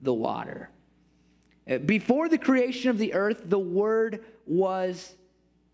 the 0.00 0.14
water. 0.14 0.70
Uh, 1.68 1.78
before 1.78 2.28
the 2.28 2.38
creation 2.38 2.90
of 2.90 2.98
the 2.98 3.12
earth, 3.12 3.42
the 3.44 3.58
Word 3.58 4.24
was 4.46 5.14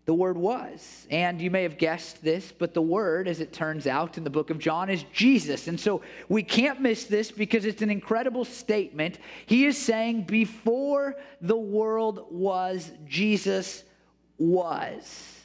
the 0.05 0.13
Word 0.13 0.37
was. 0.37 1.07
And 1.09 1.41
you 1.41 1.49
may 1.49 1.63
have 1.63 1.77
guessed 1.77 2.23
this, 2.23 2.51
but 2.51 2.73
the 2.73 2.81
Word, 2.81 3.27
as 3.27 3.39
it 3.39 3.53
turns 3.53 3.87
out 3.87 4.17
in 4.17 4.23
the 4.23 4.29
book 4.29 4.49
of 4.49 4.59
John, 4.59 4.89
is 4.89 5.03
Jesus. 5.13 5.67
And 5.67 5.79
so 5.79 6.01
we 6.27 6.43
can't 6.43 6.81
miss 6.81 7.05
this 7.05 7.31
because 7.31 7.65
it's 7.65 7.81
an 7.81 7.89
incredible 7.89 8.43
statement. 8.43 9.17
He 9.45 9.65
is 9.65 9.77
saying, 9.77 10.23
Before 10.23 11.15
the 11.41 11.57
world 11.57 12.25
was, 12.29 12.91
Jesus 13.07 13.83
was. 14.37 15.39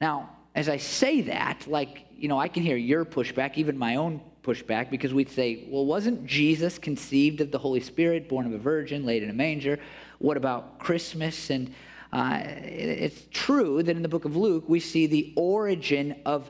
Now, 0.00 0.30
as 0.54 0.68
I 0.68 0.78
say 0.78 1.22
that, 1.22 1.66
like, 1.66 2.06
you 2.16 2.28
know, 2.28 2.38
I 2.38 2.48
can 2.48 2.62
hear 2.62 2.76
your 2.76 3.04
pushback, 3.04 3.56
even 3.56 3.76
my 3.76 3.96
own 3.96 4.20
pushback 4.42 4.90
because 4.90 5.12
we'd 5.12 5.30
say, 5.30 5.64
well, 5.68 5.84
wasn't 5.84 6.26
Jesus 6.26 6.78
conceived 6.78 7.40
of 7.40 7.50
the 7.50 7.58
Holy 7.58 7.80
Spirit, 7.80 8.28
born 8.28 8.46
of 8.46 8.52
a 8.52 8.58
virgin, 8.58 9.04
laid 9.04 9.22
in 9.22 9.30
a 9.30 9.34
manger? 9.34 9.80
What 10.18 10.36
about 10.36 10.78
Christmas? 10.78 11.50
And 11.50 11.74
uh, 12.14 12.38
it's 12.62 13.26
true 13.32 13.82
that 13.82 13.96
in 13.96 14.02
the 14.02 14.08
book 14.08 14.24
of 14.24 14.36
Luke, 14.36 14.68
we 14.68 14.78
see 14.78 15.08
the 15.08 15.32
origin 15.36 16.14
of 16.24 16.48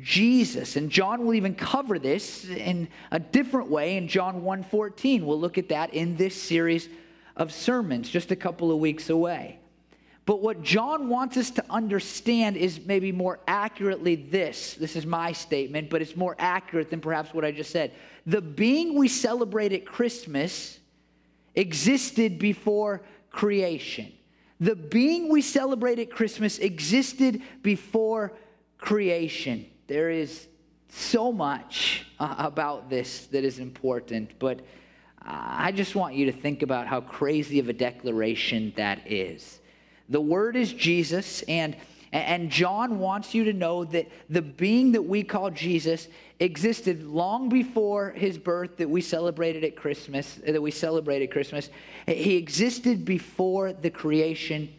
Jesus. 0.00 0.74
And 0.74 0.90
John 0.90 1.24
will 1.24 1.34
even 1.34 1.54
cover 1.54 2.00
this 2.00 2.44
in 2.48 2.88
a 3.12 3.20
different 3.20 3.70
way 3.70 3.96
in 3.96 4.08
John 4.08 4.42
1:14. 4.42 5.24
We'll 5.24 5.38
look 5.38 5.56
at 5.56 5.68
that 5.68 5.94
in 5.94 6.16
this 6.16 6.34
series 6.34 6.88
of 7.36 7.52
sermons 7.52 8.10
just 8.10 8.32
a 8.32 8.36
couple 8.36 8.72
of 8.72 8.78
weeks 8.78 9.08
away. 9.08 9.60
But 10.26 10.42
what 10.42 10.62
John 10.62 11.08
wants 11.08 11.36
us 11.36 11.52
to 11.52 11.64
understand 11.70 12.56
is 12.56 12.80
maybe 12.84 13.12
more 13.12 13.38
accurately 13.46 14.16
this. 14.16 14.74
This 14.74 14.96
is 14.96 15.06
my 15.06 15.30
statement, 15.30 15.90
but 15.90 16.02
it's 16.02 16.16
more 16.16 16.34
accurate 16.40 16.90
than 16.90 17.00
perhaps 17.00 17.32
what 17.32 17.44
I 17.44 17.52
just 17.52 17.70
said. 17.70 17.92
The 18.26 18.40
being 18.40 18.98
we 18.98 19.06
celebrate 19.06 19.72
at 19.72 19.86
Christmas 19.86 20.80
existed 21.54 22.40
before 22.40 23.02
creation. 23.30 24.12
The 24.60 24.76
being 24.76 25.28
we 25.28 25.42
celebrate 25.42 25.98
at 25.98 26.10
Christmas 26.10 26.58
existed 26.58 27.42
before 27.62 28.32
creation. 28.78 29.66
There 29.86 30.10
is 30.10 30.46
so 30.88 31.32
much 31.32 32.06
uh, 32.20 32.34
about 32.38 32.88
this 32.88 33.26
that 33.26 33.44
is 33.44 33.58
important, 33.58 34.38
but 34.38 34.60
I 35.26 35.72
just 35.72 35.94
want 35.94 36.14
you 36.14 36.26
to 36.26 36.32
think 36.32 36.62
about 36.62 36.86
how 36.86 37.00
crazy 37.00 37.58
of 37.58 37.68
a 37.68 37.72
declaration 37.72 38.72
that 38.76 39.10
is. 39.10 39.60
The 40.08 40.20
Word 40.20 40.54
is 40.54 40.72
Jesus, 40.72 41.42
and, 41.42 41.76
and 42.14 42.48
John 42.48 43.00
wants 43.00 43.34
you 43.34 43.44
to 43.44 43.52
know 43.52 43.84
that 43.86 44.08
the 44.30 44.40
being 44.40 44.92
that 44.92 45.02
we 45.02 45.24
call 45.24 45.50
Jesus 45.50 46.06
existed 46.38 47.02
long 47.02 47.48
before 47.48 48.10
his 48.10 48.38
birth 48.38 48.76
that 48.76 48.88
we 48.88 49.00
celebrated 49.00 49.64
at 49.64 49.74
Christmas, 49.74 50.36
that 50.46 50.62
we 50.62 50.70
celebrated 50.70 51.32
Christmas. 51.32 51.70
He 52.06 52.36
existed 52.36 53.04
before 53.04 53.72
the 53.72 53.90
creation 53.90 54.72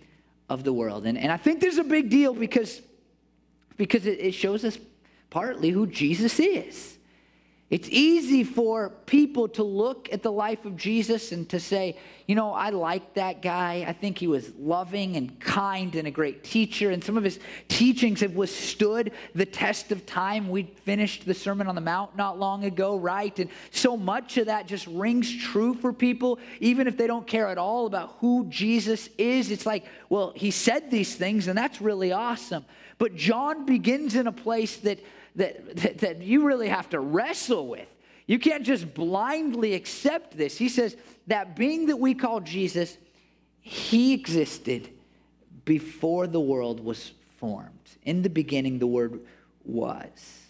of 0.47 0.63
the 0.63 0.71
world. 0.71 1.05
And, 1.05 1.17
and 1.17 1.29
I 1.29 1.35
think 1.35 1.59
there's 1.59 1.77
a 1.77 1.83
big 1.83 2.09
deal 2.09 2.33
because, 2.33 2.81
because 3.75 4.05
it, 4.05 4.19
it 4.19 4.31
shows 4.31 4.63
us 4.63 4.77
partly 5.29 5.71
who 5.71 5.87
Jesus 5.87 6.39
is. 6.39 6.97
It's 7.69 7.89
easy 7.89 8.45
for 8.45 8.91
people 9.07 9.49
to 9.49 9.63
look 9.63 10.07
at 10.13 10.23
the 10.23 10.31
life 10.31 10.63
of 10.63 10.77
Jesus 10.77 11.33
and 11.33 11.49
to 11.49 11.59
say, 11.59 11.97
you 12.27 12.33
know, 12.33 12.53
I 12.53 12.71
like 12.71 13.13
that 13.13 13.43
guy. 13.43 13.85
I 13.87 13.93
think 13.93 14.17
he 14.17 14.27
was 14.27 14.51
loving 14.57 15.15
and 15.15 15.39
kind 15.39 15.93
and 15.95 16.07
a 16.07 16.11
great 16.11 16.43
teacher. 16.43 16.89
And 16.89 17.03
some 17.03 17.17
of 17.17 17.23
his 17.23 17.39
teachings 17.67 18.21
have 18.21 18.35
withstood 18.35 19.11
the 19.35 19.45
test 19.45 19.91
of 19.91 20.05
time. 20.07 20.49
We 20.49 20.63
finished 20.83 21.25
the 21.25 21.35
Sermon 21.35 21.67
on 21.67 21.75
the 21.75 21.81
Mount 21.81 22.15
not 22.15 22.39
long 22.39 22.63
ago, 22.65 22.97
right? 22.97 23.37
And 23.37 23.49
so 23.69 23.95
much 23.95 24.37
of 24.37 24.47
that 24.47 24.65
just 24.65 24.87
rings 24.87 25.31
true 25.35 25.75
for 25.75 25.93
people, 25.93 26.39
even 26.59 26.87
if 26.87 26.97
they 26.97 27.05
don't 27.05 27.27
care 27.27 27.47
at 27.47 27.59
all 27.59 27.85
about 27.85 28.15
who 28.19 28.47
Jesus 28.49 29.07
is. 29.19 29.51
It's 29.51 29.67
like, 29.67 29.85
well, 30.09 30.33
he 30.35 30.49
said 30.49 30.89
these 30.89 31.13
things, 31.15 31.47
and 31.47 31.55
that's 31.55 31.79
really 31.79 32.11
awesome. 32.11 32.65
But 32.97 33.15
John 33.15 33.65
begins 33.65 34.15
in 34.15 34.25
a 34.25 34.31
place 34.31 34.77
that 34.77 34.99
that, 35.35 35.75
that, 35.75 35.97
that 35.99 36.21
you 36.21 36.45
really 36.45 36.69
have 36.69 36.89
to 36.89 36.99
wrestle 36.99 37.67
with. 37.67 37.89
You 38.27 38.39
can't 38.39 38.63
just 38.63 38.93
blindly 38.93 39.73
accept 39.73 40.35
this. 40.35 40.57
He 40.57 40.69
says 40.69 40.95
that 41.27 41.55
being 41.55 41.87
that 41.87 41.97
we 41.97 42.13
call 42.13 42.39
Jesus, 42.39 42.97
he 43.61 44.13
existed 44.13 44.89
before 45.63 46.27
the 46.27 46.39
world 46.39 46.83
was 46.83 47.11
formed. 47.37 47.71
In 48.03 48.21
the 48.21 48.29
beginning, 48.29 48.79
the 48.79 48.87
Word 48.87 49.21
was. 49.63 50.41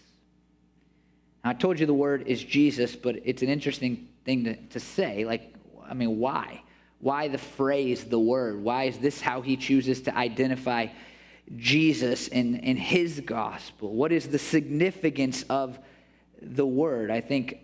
Now, 1.44 1.50
I 1.50 1.54
told 1.54 1.78
you 1.78 1.86
the 1.86 1.94
word 1.94 2.24
is 2.26 2.42
Jesus, 2.42 2.96
but 2.96 3.16
it's 3.24 3.42
an 3.42 3.48
interesting 3.48 4.08
thing 4.24 4.44
to, 4.44 4.56
to 4.56 4.80
say. 4.80 5.24
Like, 5.24 5.54
I 5.88 5.94
mean, 5.94 6.18
why? 6.18 6.62
Why 7.00 7.28
the 7.28 7.38
phrase, 7.38 8.04
the 8.04 8.18
Word? 8.18 8.62
Why 8.62 8.84
is 8.84 8.98
this 8.98 9.20
how 9.20 9.42
he 9.42 9.56
chooses 9.56 10.02
to 10.02 10.16
identify 10.16 10.88
Jesus 11.56 12.28
and, 12.28 12.62
and 12.64 12.78
his 12.78 13.20
gospel? 13.20 13.94
What 13.94 14.12
is 14.12 14.28
the 14.28 14.38
significance 14.38 15.44
of 15.48 15.78
the 16.42 16.66
word? 16.66 17.10
I 17.10 17.20
think 17.20 17.60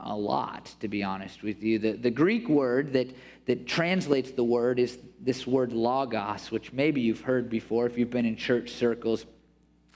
a 0.00 0.16
lot, 0.16 0.74
to 0.80 0.88
be 0.88 1.02
honest 1.02 1.42
with 1.42 1.62
you. 1.62 1.78
The, 1.78 1.92
the 1.92 2.10
Greek 2.10 2.48
word 2.48 2.92
that, 2.92 3.14
that 3.46 3.66
translates 3.66 4.30
the 4.30 4.44
word 4.44 4.78
is 4.78 4.98
this 5.20 5.46
word 5.46 5.72
logos, 5.72 6.50
which 6.50 6.72
maybe 6.72 7.00
you've 7.00 7.22
heard 7.22 7.48
before 7.48 7.86
if 7.86 7.98
you've 7.98 8.10
been 8.10 8.26
in 8.26 8.36
church 8.36 8.70
circles. 8.70 9.26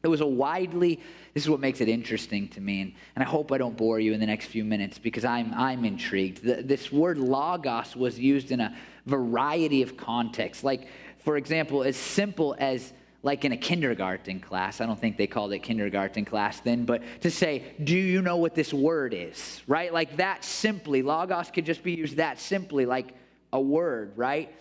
It 0.02 0.08
was 0.08 0.22
a 0.22 0.26
widely, 0.26 1.00
this 1.34 1.44
is 1.44 1.50
what 1.50 1.60
makes 1.60 1.80
it 1.80 1.88
interesting 1.88 2.48
to 2.48 2.60
me, 2.60 2.80
and, 2.80 2.92
and 3.14 3.22
I 3.22 3.26
hope 3.26 3.52
I 3.52 3.58
don't 3.58 3.76
bore 3.76 4.00
you 4.00 4.14
in 4.14 4.20
the 4.20 4.26
next 4.26 4.46
few 4.46 4.64
minutes 4.64 4.98
because 4.98 5.24
I'm, 5.24 5.52
I'm 5.54 5.84
intrigued. 5.84 6.42
The, 6.42 6.62
this 6.62 6.90
word 6.90 7.18
logos 7.18 7.94
was 7.94 8.18
used 8.18 8.50
in 8.50 8.60
a 8.60 8.74
variety 9.04 9.82
of 9.82 9.96
contexts. 9.96 10.64
Like, 10.64 10.88
for 11.18 11.36
example, 11.36 11.82
as 11.82 11.96
simple 11.96 12.56
as 12.58 12.94
like 13.22 13.44
in 13.44 13.52
a 13.52 13.56
kindergarten 13.56 14.40
class. 14.40 14.80
I 14.80 14.86
don't 14.86 14.98
think 14.98 15.16
they 15.16 15.26
called 15.26 15.52
it 15.52 15.58
kindergarten 15.60 16.24
class 16.24 16.60
then, 16.60 16.84
but 16.84 17.02
to 17.20 17.30
say, 17.30 17.74
do 17.82 17.96
you 17.96 18.22
know 18.22 18.36
what 18.36 18.54
this 18.54 18.72
word 18.72 19.12
is? 19.14 19.60
Right? 19.66 19.92
Like 19.92 20.16
that 20.16 20.44
simply. 20.44 21.02
Logos 21.02 21.50
could 21.50 21.66
just 21.66 21.82
be 21.82 21.92
used 21.92 22.16
that 22.16 22.40
simply, 22.40 22.86
like 22.86 23.14
a 23.52 23.60
word, 23.60 24.12
right? 24.16 24.54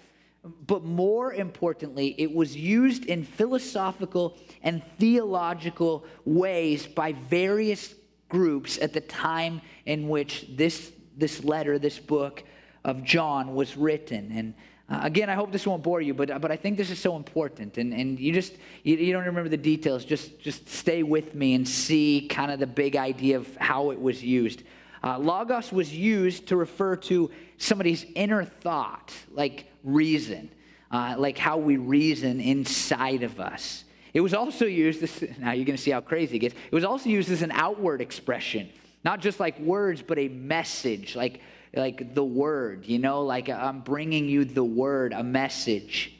But 0.43 0.83
more 0.83 1.33
importantly, 1.33 2.15
it 2.17 2.33
was 2.33 2.55
used 2.55 3.05
in 3.05 3.23
philosophical 3.23 4.37
and 4.61 4.81
theological 4.97 6.05
ways 6.25 6.85
by 6.85 7.13
various 7.13 7.93
groups 8.29 8.77
at 8.77 8.93
the 8.93 9.01
time 9.01 9.61
in 9.85 10.07
which 10.07 10.45
this, 10.55 10.91
this 11.17 11.43
letter, 11.43 11.79
this 11.79 11.99
book 11.99 12.43
of 12.83 13.03
John 13.03 13.53
was 13.53 13.75
written. 13.75 14.31
And 14.33 14.53
uh, 14.89 14.99
again, 15.03 15.29
I 15.29 15.35
hope 15.35 15.51
this 15.51 15.67
won't 15.67 15.83
bore 15.83 16.01
you, 16.01 16.13
but, 16.13 16.41
but 16.41 16.51
I 16.51 16.55
think 16.55 16.77
this 16.77 16.89
is 16.89 16.99
so 16.99 17.15
important. 17.15 17.77
And, 17.77 17.93
and 17.93 18.19
you 18.19 18.33
just, 18.33 18.53
you, 18.83 18.95
you 18.97 19.13
don't 19.13 19.25
remember 19.25 19.49
the 19.49 19.57
details. 19.57 20.03
Just, 20.03 20.39
just 20.39 20.67
stay 20.67 21.03
with 21.03 21.35
me 21.35 21.53
and 21.53 21.67
see 21.67 22.27
kind 22.27 22.51
of 22.51 22.59
the 22.59 22.67
big 22.67 22.95
idea 22.95 23.37
of 23.37 23.55
how 23.57 23.91
it 23.91 24.01
was 24.01 24.23
used. 24.23 24.63
Uh, 25.03 25.17
logos 25.17 25.71
was 25.71 25.93
used 25.93 26.47
to 26.47 26.55
refer 26.55 26.95
to 26.95 27.29
somebody's 27.57 28.05
inner 28.15 28.43
thought, 28.43 29.13
like 29.31 29.65
reason, 29.83 30.49
uh, 30.91 31.15
like 31.17 31.37
how 31.37 31.57
we 31.57 31.77
reason 31.77 32.41
inside 32.41 33.23
of 33.23 33.39
us. 33.39 33.83
It 34.13 34.21
was 34.21 34.33
also 34.33 34.65
used, 34.65 35.01
this, 35.01 35.23
now 35.37 35.51
you're 35.51 35.65
going 35.65 35.77
to 35.77 35.81
see 35.81 35.91
how 35.91 36.01
crazy 36.01 36.37
it 36.37 36.39
gets. 36.39 36.55
It 36.71 36.73
was 36.73 36.83
also 36.83 37.09
used 37.09 37.29
as 37.29 37.43
an 37.43 37.51
outward 37.51 38.01
expression, 38.01 38.69
not 39.05 39.21
just 39.21 39.39
like 39.39 39.59
words, 39.59 40.01
but 40.01 40.17
a 40.17 40.29
message, 40.29 41.15
like 41.15 41.41
like 41.73 42.13
the 42.15 42.23
word, 42.23 42.85
you 42.85 42.99
know, 42.99 43.23
like 43.23 43.49
I'm 43.49 43.81
bringing 43.81 44.27
you 44.27 44.45
the 44.45 44.63
word, 44.63 45.13
a 45.13 45.23
message. 45.23 46.13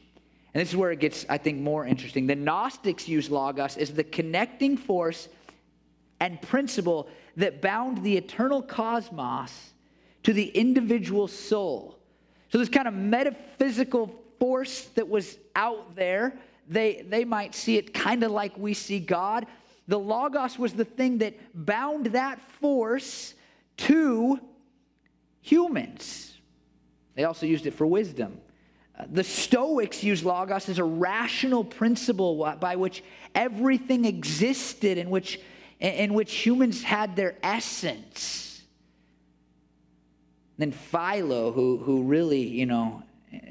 And 0.53 0.62
this 0.62 0.70
is 0.70 0.75
where 0.75 0.91
it 0.91 1.00
gets, 1.00 1.25
I 1.29 1.38
think, 1.38 1.60
more 1.60 1.86
interesting. 1.86 2.27
The 2.27 2.36
Gnostics 2.36 3.08
use 3.08 3.29
Logos 3.29 3.77
as 3.77 3.94
the 3.94 4.03
connecting 4.03 4.77
force 4.77 5.29
and 6.20 6.41
principle 6.41 7.08
that 7.38 7.62
bound 7.62 8.03
the 8.03 8.18
eternal 8.18 8.62
cosmos 8.62 9.72
to 10.24 10.34
the 10.34 10.48
individual 10.50 11.27
soul. 11.27 11.98
So, 12.50 12.58
this 12.58 12.70
kind 12.70 12.88
of 12.88 12.94
metaphysical 12.94 14.13
force 14.39 14.86
that 14.96 15.08
was 15.08 15.38
out 15.56 15.96
there, 15.96 16.34
they, 16.68 17.06
they 17.08 17.25
might 17.25 17.53
see 17.53 17.77
it 17.77 17.94
kind 17.94 18.24
of 18.24 18.32
like 18.32 18.58
we 18.58 18.74
see 18.74 19.00
God. 19.00 19.46
The 19.88 20.00
Logos 20.00 20.58
was 20.58 20.74
the 20.74 20.86
thing 20.86 21.20
that 21.20 21.36
bound 21.53 22.08
that 22.08 22.39
force 22.60 23.34
to 23.77 24.39
humans. 25.41 26.38
They 27.15 27.24
also 27.24 27.46
used 27.46 27.65
it 27.65 27.74
for 27.74 27.86
wisdom. 27.86 28.39
Uh, 28.98 29.05
the 29.12 29.24
Stoics 29.24 30.03
used 30.03 30.24
Logos 30.24 30.69
as 30.69 30.79
a 30.79 30.84
rational 30.84 31.63
principle 31.63 32.55
by 32.60 32.75
which 32.75 33.03
everything 33.36 34.05
existed, 34.05 34.98
in 34.98 35.10
which, 35.10 35.39
in 35.79 36.13
which 36.13 36.34
humans 36.34 36.84
had 36.84 37.15
their 37.15 37.36
essence. 37.43 38.62
Then 40.58 40.72
Philo, 40.72 41.51
who, 41.51 41.77
who 41.77 42.03
really, 42.03 42.46
you 42.46 42.65
know, 42.65 43.03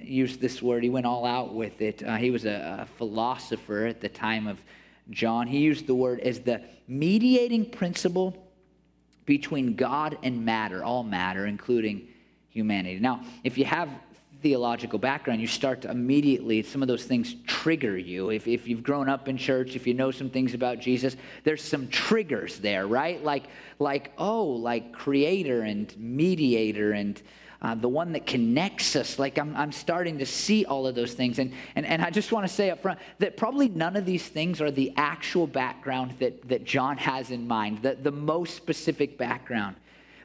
used 0.03 0.41
this 0.41 0.61
word, 0.61 0.83
he 0.83 0.91
went 0.91 1.07
all 1.07 1.25
out 1.25 1.55
with 1.55 1.81
it. 1.81 2.03
Uh, 2.03 2.17
he 2.17 2.31
was 2.31 2.45
a, 2.45 2.81
a 2.83 2.87
philosopher 2.97 3.87
at 3.87 4.01
the 4.01 4.09
time 4.09 4.47
of 4.47 4.59
John. 5.11 5.47
He 5.47 5.59
used 5.59 5.87
the 5.87 5.95
word 5.95 6.21
as 6.21 6.41
the 6.41 6.61
mediating 6.87 7.71
principle 7.71 8.48
between 9.29 9.75
God 9.75 10.17
and 10.23 10.43
matter, 10.47 10.83
all 10.83 11.05
matter, 11.05 11.45
including 11.45 12.09
humanity. 12.49 12.99
Now, 12.99 13.21
if 13.45 13.59
you 13.59 13.67
have 13.67 13.91
theological 14.41 14.99
background, 14.99 15.43
you 15.43 15.47
start 15.47 15.83
to 15.83 15.91
immediately, 15.91 16.63
some 16.63 16.81
of 16.81 16.89
those 16.89 17.05
things 17.05 17.37
trigger 17.47 17.99
you. 17.99 18.31
If, 18.31 18.49
if 18.49 18.67
you've 18.67 18.83
grown 18.83 19.07
up 19.07 19.29
in 19.29 19.37
church, 19.37 19.77
if 19.77 19.87
you 19.87 19.93
know 19.93 20.11
some 20.11 20.31
things 20.31 20.55
about 20.55 20.79
Jesus, 20.79 21.15
there's 21.45 21.63
some 21.63 21.89
triggers 21.89 22.59
there, 22.61 22.87
right? 22.87 23.23
Like, 23.23 23.49
like 23.79 24.13
oh, 24.17 24.47
like 24.47 24.95
creator 24.95 25.61
and 25.61 25.95
mediator 25.99 26.93
and 26.93 27.21
uh, 27.61 27.75
the 27.75 27.89
one 27.89 28.13
that 28.13 28.27
connects 28.27 28.95
us. 28.95 29.19
Like 29.19 29.39
I'm, 29.39 29.57
I'm 29.57 29.73
starting 29.73 30.19
to 30.19 30.27
see 30.27 30.65
all 30.65 30.87
of 30.87 30.95
those 30.95 31.15
things. 31.15 31.39
And, 31.39 31.53
and, 31.75 31.85
and 31.85 32.03
I 32.03 32.11
just 32.11 32.31
want 32.31 32.47
to 32.47 32.53
say 32.53 32.71
up 32.71 32.83
front 32.83 32.99
that 33.19 33.37
probably 33.37 33.69
none 33.69 33.97
of 33.97 34.07
these 34.07 34.27
things 34.27 34.61
are 34.61 34.71
the 34.71 34.93
actual 34.97 35.47
background 35.47 36.15
that, 36.21 36.49
that 36.49 36.65
John 36.65 36.97
has 36.99 37.31
in 37.31 37.49
mind, 37.49 37.83
the, 37.83 37.97
the 38.01 38.13
most 38.13 38.55
specific 38.55 39.19
background. 39.19 39.77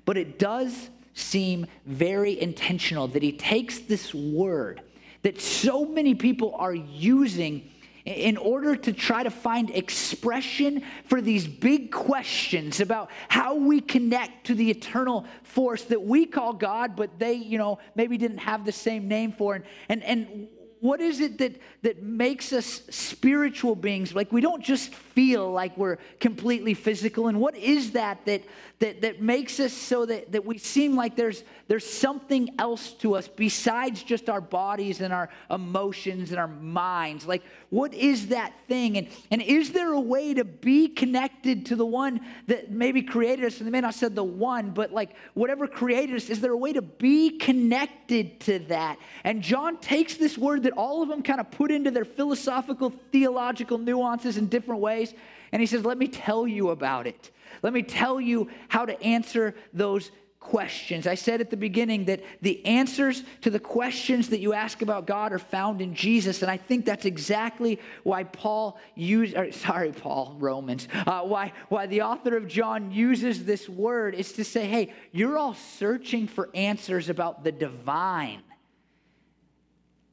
But 0.05 0.17
it 0.17 0.37
does 0.37 0.89
seem 1.15 1.65
very 1.85 2.39
intentional 2.39 3.07
that 3.09 3.23
he 3.23 3.31
takes 3.31 3.79
this 3.79 4.13
word 4.13 4.81
that 5.23 5.39
so 5.39 5.85
many 5.85 6.15
people 6.15 6.53
are 6.55 6.73
using 6.73 7.69
in 8.05 8.35
order 8.35 8.75
to 8.75 8.91
try 8.91 9.23
to 9.23 9.29
find 9.29 9.69
expression 9.69 10.83
for 11.05 11.21
these 11.21 11.47
big 11.47 11.91
questions 11.91 12.81
about 12.81 13.09
how 13.29 13.55
we 13.55 13.79
connect 13.79 14.47
to 14.47 14.55
the 14.55 14.69
eternal 14.69 15.25
force 15.43 15.83
that 15.85 16.01
we 16.01 16.25
call 16.25 16.53
God, 16.53 16.95
but 16.95 17.17
they, 17.17 17.33
you 17.33 17.57
know, 17.57 17.79
maybe 17.95 18.17
didn't 18.17 18.39
have 18.39 18.65
the 18.65 18.71
same 18.71 19.07
name 19.07 19.31
for. 19.31 19.55
And, 19.55 19.63
and, 19.89 20.03
and 20.03 20.47
what 20.81 20.99
is 20.99 21.21
it 21.21 21.37
that, 21.37 21.61
that 21.83 22.03
makes 22.03 22.51
us 22.51 22.81
spiritual 22.89 23.73
beings? 23.73 24.13
Like 24.13 24.33
we 24.33 24.41
don't 24.41 24.61
just 24.61 24.93
feel 25.13 25.51
like 25.51 25.77
we're 25.77 25.97
completely 26.19 26.73
physical. 26.73 27.27
And 27.27 27.39
what 27.39 27.55
is 27.55 27.91
that 27.91 28.25
that, 28.25 28.43
that, 28.79 29.01
that 29.01 29.21
makes 29.21 29.59
us 29.59 29.73
so 29.73 30.05
that, 30.05 30.31
that 30.31 30.45
we 30.45 30.57
seem 30.57 30.95
like 30.95 31.15
there's, 31.15 31.43
there's 31.67 31.89
something 31.89 32.49
else 32.59 32.91
to 32.93 33.15
us 33.15 33.27
besides 33.27 34.03
just 34.03 34.29
our 34.29 34.41
bodies 34.41 35.01
and 35.01 35.13
our 35.13 35.29
emotions 35.49 36.31
and 36.31 36.39
our 36.39 36.47
minds? 36.47 37.25
Like, 37.25 37.43
what 37.69 37.93
is 37.93 38.27
that 38.27 38.53
thing? 38.67 38.97
And, 38.97 39.07
and 39.31 39.41
is 39.41 39.71
there 39.71 39.93
a 39.93 39.99
way 39.99 40.33
to 40.33 40.43
be 40.43 40.87
connected 40.87 41.65
to 41.67 41.75
the 41.75 41.85
one 41.85 42.21
that 42.47 42.71
maybe 42.71 43.01
created 43.01 43.45
us? 43.45 43.57
And 43.57 43.67
they 43.67 43.71
may 43.71 43.81
not 43.81 43.95
said 43.95 44.15
the 44.15 44.23
one, 44.23 44.71
but 44.71 44.91
like 44.91 45.15
whatever 45.33 45.67
created 45.67 46.15
us, 46.15 46.29
is 46.29 46.39
there 46.39 46.51
a 46.51 46.57
way 46.57 46.73
to 46.73 46.81
be 46.81 47.37
connected 47.37 48.39
to 48.41 48.59
that? 48.59 48.97
And 49.23 49.41
John 49.41 49.77
takes 49.77 50.15
this 50.15 50.37
word 50.37 50.63
that 50.63 50.73
all 50.73 51.01
of 51.01 51.09
them 51.09 51.23
kind 51.23 51.39
of 51.39 51.51
put 51.51 51.71
into 51.71 51.91
their 51.91 52.05
philosophical, 52.05 52.93
theological 53.11 53.77
nuances 53.77 54.37
in 54.37 54.47
different 54.47 54.81
ways, 54.81 55.02
and 55.51 55.61
he 55.61 55.65
says, 55.65 55.83
Let 55.83 55.97
me 55.97 56.07
tell 56.07 56.47
you 56.47 56.69
about 56.69 57.07
it. 57.07 57.31
Let 57.61 57.73
me 57.73 57.83
tell 57.83 58.21
you 58.21 58.49
how 58.67 58.85
to 58.85 59.01
answer 59.01 59.55
those 59.73 60.11
questions. 60.43 61.07
I 61.07 61.15
said 61.15 61.39
at 61.39 61.49
the 61.49 61.57
beginning 61.57 62.05
that 62.05 62.21
the 62.41 62.63
answers 62.65 63.23
to 63.41 63.49
the 63.49 63.59
questions 63.59 64.29
that 64.29 64.39
you 64.39 64.53
ask 64.53 64.81
about 64.81 65.07
God 65.07 65.31
are 65.31 65.39
found 65.39 65.81
in 65.81 65.95
Jesus, 65.95 66.41
and 66.41 66.51
I 66.51 66.57
think 66.57 66.85
that's 66.85 67.05
exactly 67.05 67.79
why 68.03 68.25
Paul 68.25 68.77
used, 68.93 69.35
sorry, 69.55 69.93
Paul, 69.93 70.35
Romans, 70.37 70.87
uh, 71.07 71.21
why, 71.21 71.53
why 71.69 71.87
the 71.87 72.01
author 72.01 72.35
of 72.35 72.47
John 72.47 72.91
uses 72.91 73.45
this 73.45 73.69
word 73.69 74.15
is 74.15 74.33
to 74.33 74.43
say, 74.43 74.67
hey, 74.67 74.93
you're 75.11 75.37
all 75.37 75.55
searching 75.55 76.27
for 76.27 76.49
answers 76.53 77.09
about 77.09 77.43
the 77.43 77.51
divine, 77.51 78.41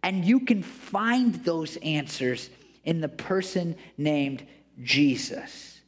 and 0.02 0.24
you 0.24 0.40
can 0.40 0.62
find 0.62 1.34
those 1.44 1.76
answers 1.78 2.50
in 2.84 3.00
the 3.00 3.08
person 3.08 3.76
named 3.98 4.46
Jesus. 4.82 5.80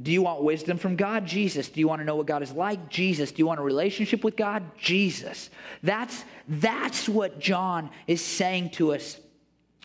Do 0.00 0.12
you 0.12 0.22
want 0.22 0.42
wisdom 0.42 0.78
from 0.78 0.94
God? 0.94 1.26
Jesus. 1.26 1.68
Do 1.68 1.80
you 1.80 1.88
want 1.88 2.00
to 2.00 2.04
know 2.04 2.16
what 2.16 2.26
God 2.26 2.42
is 2.42 2.52
like? 2.52 2.88
Jesus. 2.88 3.32
Do 3.32 3.40
you 3.40 3.46
want 3.46 3.58
a 3.58 3.64
relationship 3.64 4.22
with 4.22 4.36
God? 4.36 4.62
Jesus. 4.78 5.50
That's, 5.82 6.24
that's 6.46 7.08
what 7.08 7.40
John 7.40 7.90
is 8.06 8.24
saying 8.24 8.70
to 8.70 8.94
us 8.94 9.18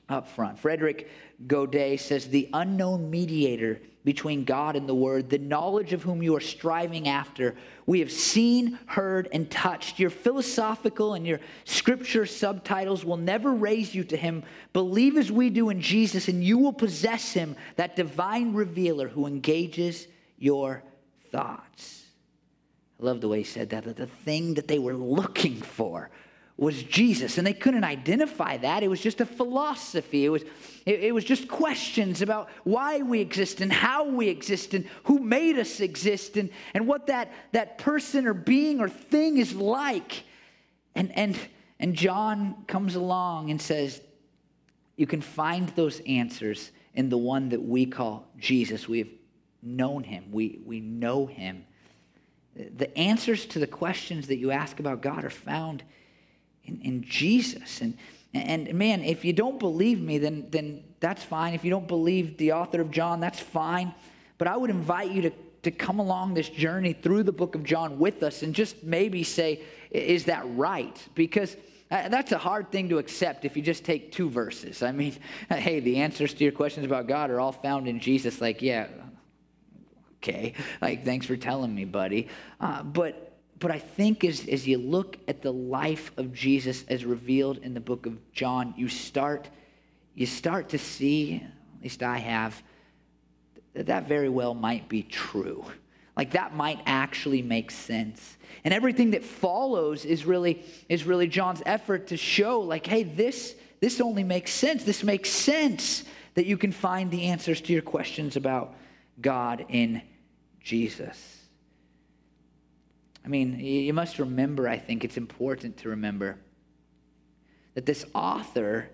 up 0.10 0.28
front. 0.28 0.60
Frederick 0.60 1.10
Godet 1.48 2.00
says, 2.00 2.28
The 2.28 2.50
unknown 2.54 3.10
mediator 3.10 3.82
between 4.04 4.44
God 4.44 4.76
and 4.76 4.88
the 4.88 4.96
Word, 4.96 5.30
the 5.30 5.38
knowledge 5.38 5.94
of 5.94 6.04
whom 6.04 6.22
you 6.22 6.36
are 6.36 6.42
striving 6.42 7.08
after, 7.08 7.56
we 7.86 8.00
have 8.00 8.12
seen, 8.12 8.78
heard, 8.86 9.30
and 9.32 9.50
touched. 9.50 10.00
Your 10.00 10.10
philosophical 10.10 11.14
and 11.14 11.26
your 11.26 11.40
scripture 11.64 12.26
subtitles 12.26 13.06
will 13.06 13.18
never 13.18 13.54
raise 13.54 13.96
you 13.96 14.04
to 14.06 14.18
Him. 14.18 14.44
Believe 14.74 15.18
as 15.18 15.32
we 15.32 15.50
do 15.50 15.70
in 15.70 15.82
Jesus, 15.82 16.28
and 16.28 16.44
you 16.44 16.58
will 16.58 16.74
possess 16.74 17.34
Him, 17.34 17.56
that 17.78 17.96
divine 17.96 18.54
revealer 18.54 19.08
who 19.08 19.26
engages 19.26 20.08
your 20.38 20.84
thoughts. 21.32 22.04
I 23.00 23.06
love 23.06 23.22
the 23.22 23.28
way 23.28 23.40
he 23.40 23.44
said 23.44 23.70
that, 23.72 23.84
that 23.84 23.98
the 23.98 24.08
thing 24.08 24.54
that 24.54 24.68
they 24.68 24.80
were 24.80 24.96
looking 24.96 25.56
for 25.56 26.10
was 26.58 26.84
Jesus. 26.84 27.38
And 27.38 27.48
they 27.48 27.54
couldn't 27.54 27.84
identify 27.84 28.58
that. 28.58 28.84
It 28.84 28.88
was 28.88 29.02
just 29.02 29.22
a 29.22 29.26
philosophy. 29.26 30.26
It 30.26 30.30
was, 30.30 30.44
it, 30.86 31.00
it, 31.00 31.14
was 31.14 31.26
just 31.26 31.48
questions 31.48 32.22
about 32.22 32.50
why 32.64 33.02
we 33.02 33.20
exist 33.22 33.60
and 33.62 33.74
how 33.74 34.08
we 34.08 34.28
exist 34.28 34.74
and 34.74 34.86
who 35.06 35.20
made 35.20 35.58
us 35.58 35.80
exist 35.80 36.38
and, 36.38 36.50
and 36.74 36.88
what 36.88 37.08
that, 37.08 37.32
that 37.54 37.80
person 37.80 38.28
or 38.28 38.34
being 38.34 38.80
or 38.80 38.88
thing 38.88 39.38
is 39.38 39.56
like. 39.56 40.24
And, 40.94 41.12
and, 41.18 41.38
and 41.80 41.96
John 41.96 42.64
comes 42.68 42.96
along 42.96 43.50
and 43.50 43.60
says, 43.60 44.02
You 44.96 45.08
can 45.08 45.22
find 45.22 45.70
those 45.70 46.02
answers 46.02 46.72
in 46.94 47.10
the 47.10 47.18
one 47.18 47.50
that 47.50 47.64
we 47.64 47.88
call 47.88 48.28
Jesus. 48.38 48.88
We 48.88 49.00
have 49.00 49.10
known 49.64 50.04
him, 50.04 50.26
we, 50.32 50.60
we 50.64 50.80
know 50.82 51.26
him. 51.26 51.66
The 52.56 52.96
answers 52.96 53.48
to 53.48 53.60
the 53.60 53.66
questions 53.66 54.28
that 54.28 54.38
you 54.38 54.52
ask 54.52 54.80
about 54.80 55.02
God 55.02 55.26
are 55.26 55.32
found 55.32 55.84
in, 56.66 56.82
in 56.82 57.04
Jesus. 57.04 57.82
And, 57.82 57.98
and 58.34 58.74
man, 58.74 59.04
if 59.04 59.24
you 59.24 59.34
don't 59.34 59.60
believe 59.60 60.02
me, 60.02 60.18
then, 60.18 60.48
then 60.50 60.84
that's 61.00 61.24
fine. 61.24 61.54
If 61.54 61.64
you 61.64 61.70
don't 61.70 61.88
believe 61.88 62.38
the 62.38 62.54
author 62.54 62.82
of 62.82 62.92
John, 62.92 63.20
that's 63.20 63.40
fine. 63.40 63.94
But 64.38 64.48
I 64.48 64.58
would 64.58 64.70
invite 64.70 65.12
you 65.12 65.24
to, 65.24 65.32
to 65.64 65.72
come 65.72 66.00
along 66.00 66.34
this 66.34 66.50
journey 66.50 66.94
through 66.94 67.24
the 67.24 67.32
book 67.32 67.56
of 67.56 67.64
John 67.64 68.00
with 68.00 68.24
us 68.24 68.42
and 68.42 68.54
just 68.56 68.84
maybe 68.84 69.24
say, 69.24 69.62
is 69.92 70.26
that 70.26 70.44
right? 70.56 70.98
Because 71.14 71.56
uh, 71.92 72.10
that's 72.10 72.32
a 72.32 72.38
hard 72.38 72.72
thing 72.72 72.90
to 72.90 72.98
accept 72.98 73.46
if 73.46 73.56
you 73.56 73.62
just 73.62 73.86
take 73.86 74.12
two 74.12 74.30
verses. 74.30 74.82
I 74.82 74.92
mean, 74.92 75.16
hey, 75.50 75.80
the 75.80 75.98
answers 75.98 76.34
to 76.34 76.44
your 76.44 76.54
questions 76.54 76.86
about 76.86 77.08
God 77.08 77.30
are 77.30 77.40
all 77.40 77.52
found 77.52 77.88
in 77.88 78.00
Jesus. 78.00 78.42
Like, 78.42 78.62
yeah, 78.62 78.88
okay. 80.18 80.54
Like, 80.82 81.06
thanks 81.06 81.28
for 81.28 81.38
telling 81.38 81.74
me, 81.74 81.86
buddy. 81.86 82.30
Uh, 82.60 82.82
but 82.82 83.33
but 83.64 83.72
I 83.72 83.80
think 83.80 84.26
as, 84.26 84.46
as 84.50 84.68
you 84.68 84.78
look 84.78 85.18
at 85.26 85.42
the 85.42 85.54
life 85.54 86.12
of 86.18 86.34
Jesus 86.34 86.84
as 86.90 87.06
revealed 87.06 87.60
in 87.60 87.74
the 87.74 87.80
book 87.80 88.06
of 88.06 88.18
John, 88.34 88.74
you 88.76 88.90
start, 88.90 89.48
you 90.16 90.26
start 90.26 90.68
to 90.70 90.78
see, 90.78 91.36
at 91.38 91.82
least 91.82 92.04
I 92.04 92.18
have, 92.18 92.62
that 93.74 93.86
that 93.86 94.10
very 94.10 94.28
well 94.28 94.54
might 94.54 94.90
be 94.90 95.02
true. 95.02 95.64
Like 96.18 96.32
that 96.32 96.54
might 96.54 96.82
actually 96.86 97.42
make 97.42 97.72
sense. 97.72 98.36
And 98.66 98.74
everything 98.74 99.12
that 99.12 99.24
follows 99.24 100.04
is 100.04 100.26
really, 100.26 100.62
is 100.90 101.06
really 101.06 101.28
John's 101.28 101.64
effort 101.66 102.08
to 102.08 102.18
show, 102.18 102.60
like, 102.60 102.86
hey, 102.86 103.04
this, 103.04 103.56
this 103.80 104.02
only 104.02 104.26
makes 104.26 104.52
sense. 104.52 104.84
This 104.84 105.06
makes 105.06 105.30
sense 105.30 106.04
that 106.34 106.46
you 106.46 106.58
can 106.58 106.74
find 106.74 107.10
the 107.10 107.28
answers 107.28 107.62
to 107.62 107.72
your 107.72 107.82
questions 107.82 108.36
about 108.36 108.76
God 109.22 109.66
in 109.70 110.02
Jesus. 110.60 111.43
I 113.26 113.30
mean, 113.30 113.60
you 113.60 113.94
must 113.94 114.20
remember, 114.20 114.68
I 114.68 114.78
think 114.78 115.04
it's 115.04 115.18
important 115.18 115.78
to 115.78 115.90
remember 115.90 116.38
that 117.74 117.86
this 117.86 118.06
author 118.14 118.90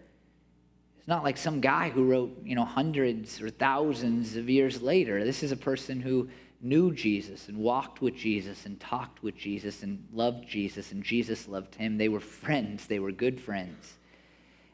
is 1.02 1.08
not 1.08 1.24
like 1.24 1.38
some 1.38 1.60
guy 1.60 1.90
who 1.90 2.06
wrote, 2.06 2.42
you 2.44 2.56
know, 2.56 2.66
hundreds 2.66 3.42
or 3.42 3.50
thousands 3.50 4.36
of 4.36 4.50
years 4.50 4.82
later. 4.82 5.24
This 5.24 5.42
is 5.42 5.52
a 5.52 5.58
person 5.58 6.00
who 6.00 6.30
knew 6.62 6.94
Jesus 6.94 7.48
and 7.48 7.58
walked 7.58 8.02
with 8.02 8.16
Jesus 8.16 8.66
and 8.66 8.80
talked 8.80 9.24
with 9.24 9.36
Jesus 9.36 9.82
and 9.82 10.06
loved 10.14 10.48
Jesus 10.48 10.92
and 10.92 11.04
Jesus 11.04 11.48
loved 11.48 11.76
him. 11.76 11.98
They 11.98 12.10
were 12.10 12.20
friends, 12.20 12.86
they 12.86 13.00
were 13.00 13.12
good 13.12 13.40
friends. 13.40 13.98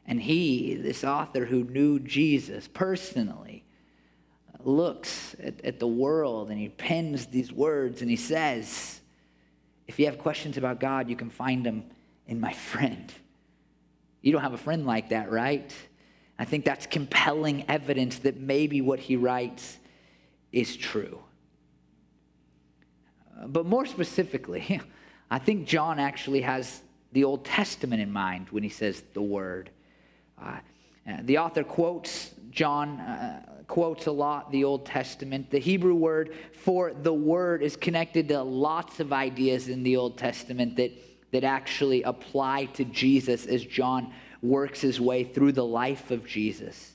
And 0.07 0.21
he, 0.21 0.75
this 0.75 1.03
author 1.03 1.45
who 1.45 1.63
knew 1.63 1.99
Jesus 1.99 2.67
personally, 2.67 3.63
looks 4.65 5.35
at, 5.41 5.63
at 5.63 5.79
the 5.79 5.87
world 5.87 6.49
and 6.49 6.59
he 6.59 6.69
pens 6.69 7.27
these 7.27 7.51
words 7.51 8.01
and 8.01 8.09
he 8.09 8.15
says, 8.15 9.01
if 9.87 9.99
you 9.99 10.05
have 10.05 10.17
questions 10.17 10.57
about 10.57 10.79
God, 10.79 11.09
you 11.09 11.15
can 11.15 11.29
find 11.29 11.65
them 11.65 11.83
in 12.27 12.39
my 12.39 12.53
friend. 12.71 13.13
You 14.21 14.31
don't 14.31 14.41
have 14.41 14.53
a 14.53 14.57
friend 14.57 14.85
like 14.85 15.09
that, 15.09 15.31
right? 15.31 15.73
I 16.37 16.45
think 16.45 16.65
that's 16.65 16.85
compelling 16.85 17.65
evidence 17.69 18.19
that 18.19 18.37
maybe 18.37 18.81
what 18.81 18.99
he 18.99 19.15
writes 19.15 19.77
is 20.51 20.75
true. 20.75 21.19
But 23.45 23.65
more 23.65 23.85
specifically, 23.85 24.81
I 25.31 25.39
think 25.39 25.67
John 25.67 25.99
actually 25.99 26.41
has 26.41 26.81
the 27.11 27.23
Old 27.23 27.45
Testament 27.45 28.01
in 28.01 28.11
mind 28.11 28.47
when 28.49 28.63
he 28.63 28.69
says 28.69 29.03
the 29.13 29.21
word. 29.21 29.69
Uh 30.41 30.59
the 31.23 31.37
author 31.37 31.63
quotes 31.63 32.31
John 32.49 32.99
uh, 32.99 33.54
quotes 33.67 34.05
a 34.07 34.11
lot 34.11 34.51
the 34.51 34.63
Old 34.63 34.85
Testament. 34.85 35.49
The 35.49 35.59
Hebrew 35.59 35.95
word 35.95 36.35
for 36.53 36.93
the 36.93 37.13
word 37.13 37.61
is 37.61 37.75
connected 37.75 38.29
to 38.29 38.41
lots 38.41 38.99
of 38.99 39.13
ideas 39.13 39.67
in 39.67 39.83
the 39.83 39.97
Old 39.97 40.17
Testament 40.17 40.75
that, 40.77 40.91
that 41.31 41.43
actually 41.43 42.03
apply 42.03 42.65
to 42.65 42.85
Jesus 42.85 43.45
as 43.45 43.63
John 43.63 44.13
works 44.41 44.81
his 44.81 45.01
way 45.01 45.23
through 45.23 45.53
the 45.53 45.65
life 45.65 46.11
of 46.11 46.25
Jesus. 46.25 46.94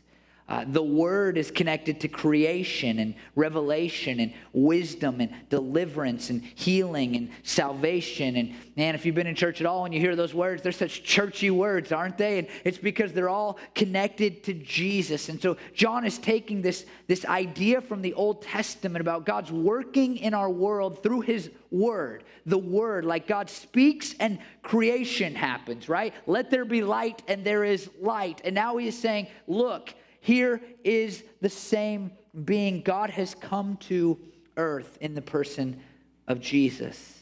Uh, 0.51 0.65
the 0.67 0.83
word 0.83 1.39
is 1.39 1.49
connected 1.49 2.01
to 2.01 2.09
creation 2.09 2.99
and 2.99 3.15
revelation 3.37 4.19
and 4.19 4.35
wisdom 4.53 5.21
and 5.21 5.33
deliverance 5.49 6.29
and 6.29 6.43
healing 6.43 7.15
and 7.15 7.31
salvation. 7.45 8.35
And 8.35 8.53
man, 8.77 8.97
if 8.97 9.07
you've 9.07 9.15
been 9.15 9.29
in 9.29 9.37
church 9.37 9.61
at 9.61 9.67
all 9.69 9.85
and 9.85 9.95
you 9.95 10.01
hear 10.01 10.17
those 10.17 10.35
words, 10.35 10.61
they're 10.61 10.73
such 10.73 11.05
churchy 11.05 11.53
words, 11.53 11.93
aren't 11.93 12.19
they? 12.19 12.41
And 12.41 12.49
it's 12.65 12.79
because 12.79 13.13
they're 13.13 13.29
all 13.29 13.61
connected 13.77 14.43
to 14.43 14.53
Jesus. 14.55 15.29
And 15.29 15.41
so 15.41 15.57
John 15.73 16.05
is 16.05 16.19
taking 16.19 16.63
this, 16.63 16.85
this 17.07 17.25
idea 17.27 17.81
from 17.81 18.03
the 18.03 18.15
Old 18.15 18.43
Testament 18.43 19.01
about 19.01 19.25
God's 19.25 19.53
working 19.53 20.17
in 20.17 20.35
our 20.35 20.51
world 20.51 21.01
through 21.01 21.21
his 21.21 21.49
word. 21.71 22.25
The 22.47 22.59
word, 22.59 23.05
like 23.05 23.29
God 23.29 23.49
speaks 23.49 24.17
and 24.19 24.41
creation 24.65 25.37
happens, 25.37 25.89
right? 25.89 26.13
Let 26.27 26.51
there 26.51 26.65
be 26.65 26.83
light 26.83 27.23
and 27.29 27.45
there 27.45 27.63
is 27.63 27.89
light. 28.01 28.41
And 28.45 28.53
now 28.53 28.79
he 28.79 28.89
is 28.89 28.99
saying, 28.99 29.29
look, 29.47 29.95
here 30.21 30.61
is 30.85 31.25
the 31.41 31.49
same 31.49 32.13
being. 32.45 32.83
God 32.83 33.11
has 33.11 33.35
come 33.35 33.77
to 33.89 34.19
earth 34.57 34.99
in 35.01 35.15
the 35.15 35.23
person 35.23 35.81
of 36.29 36.41
Jesus. 36.41 37.21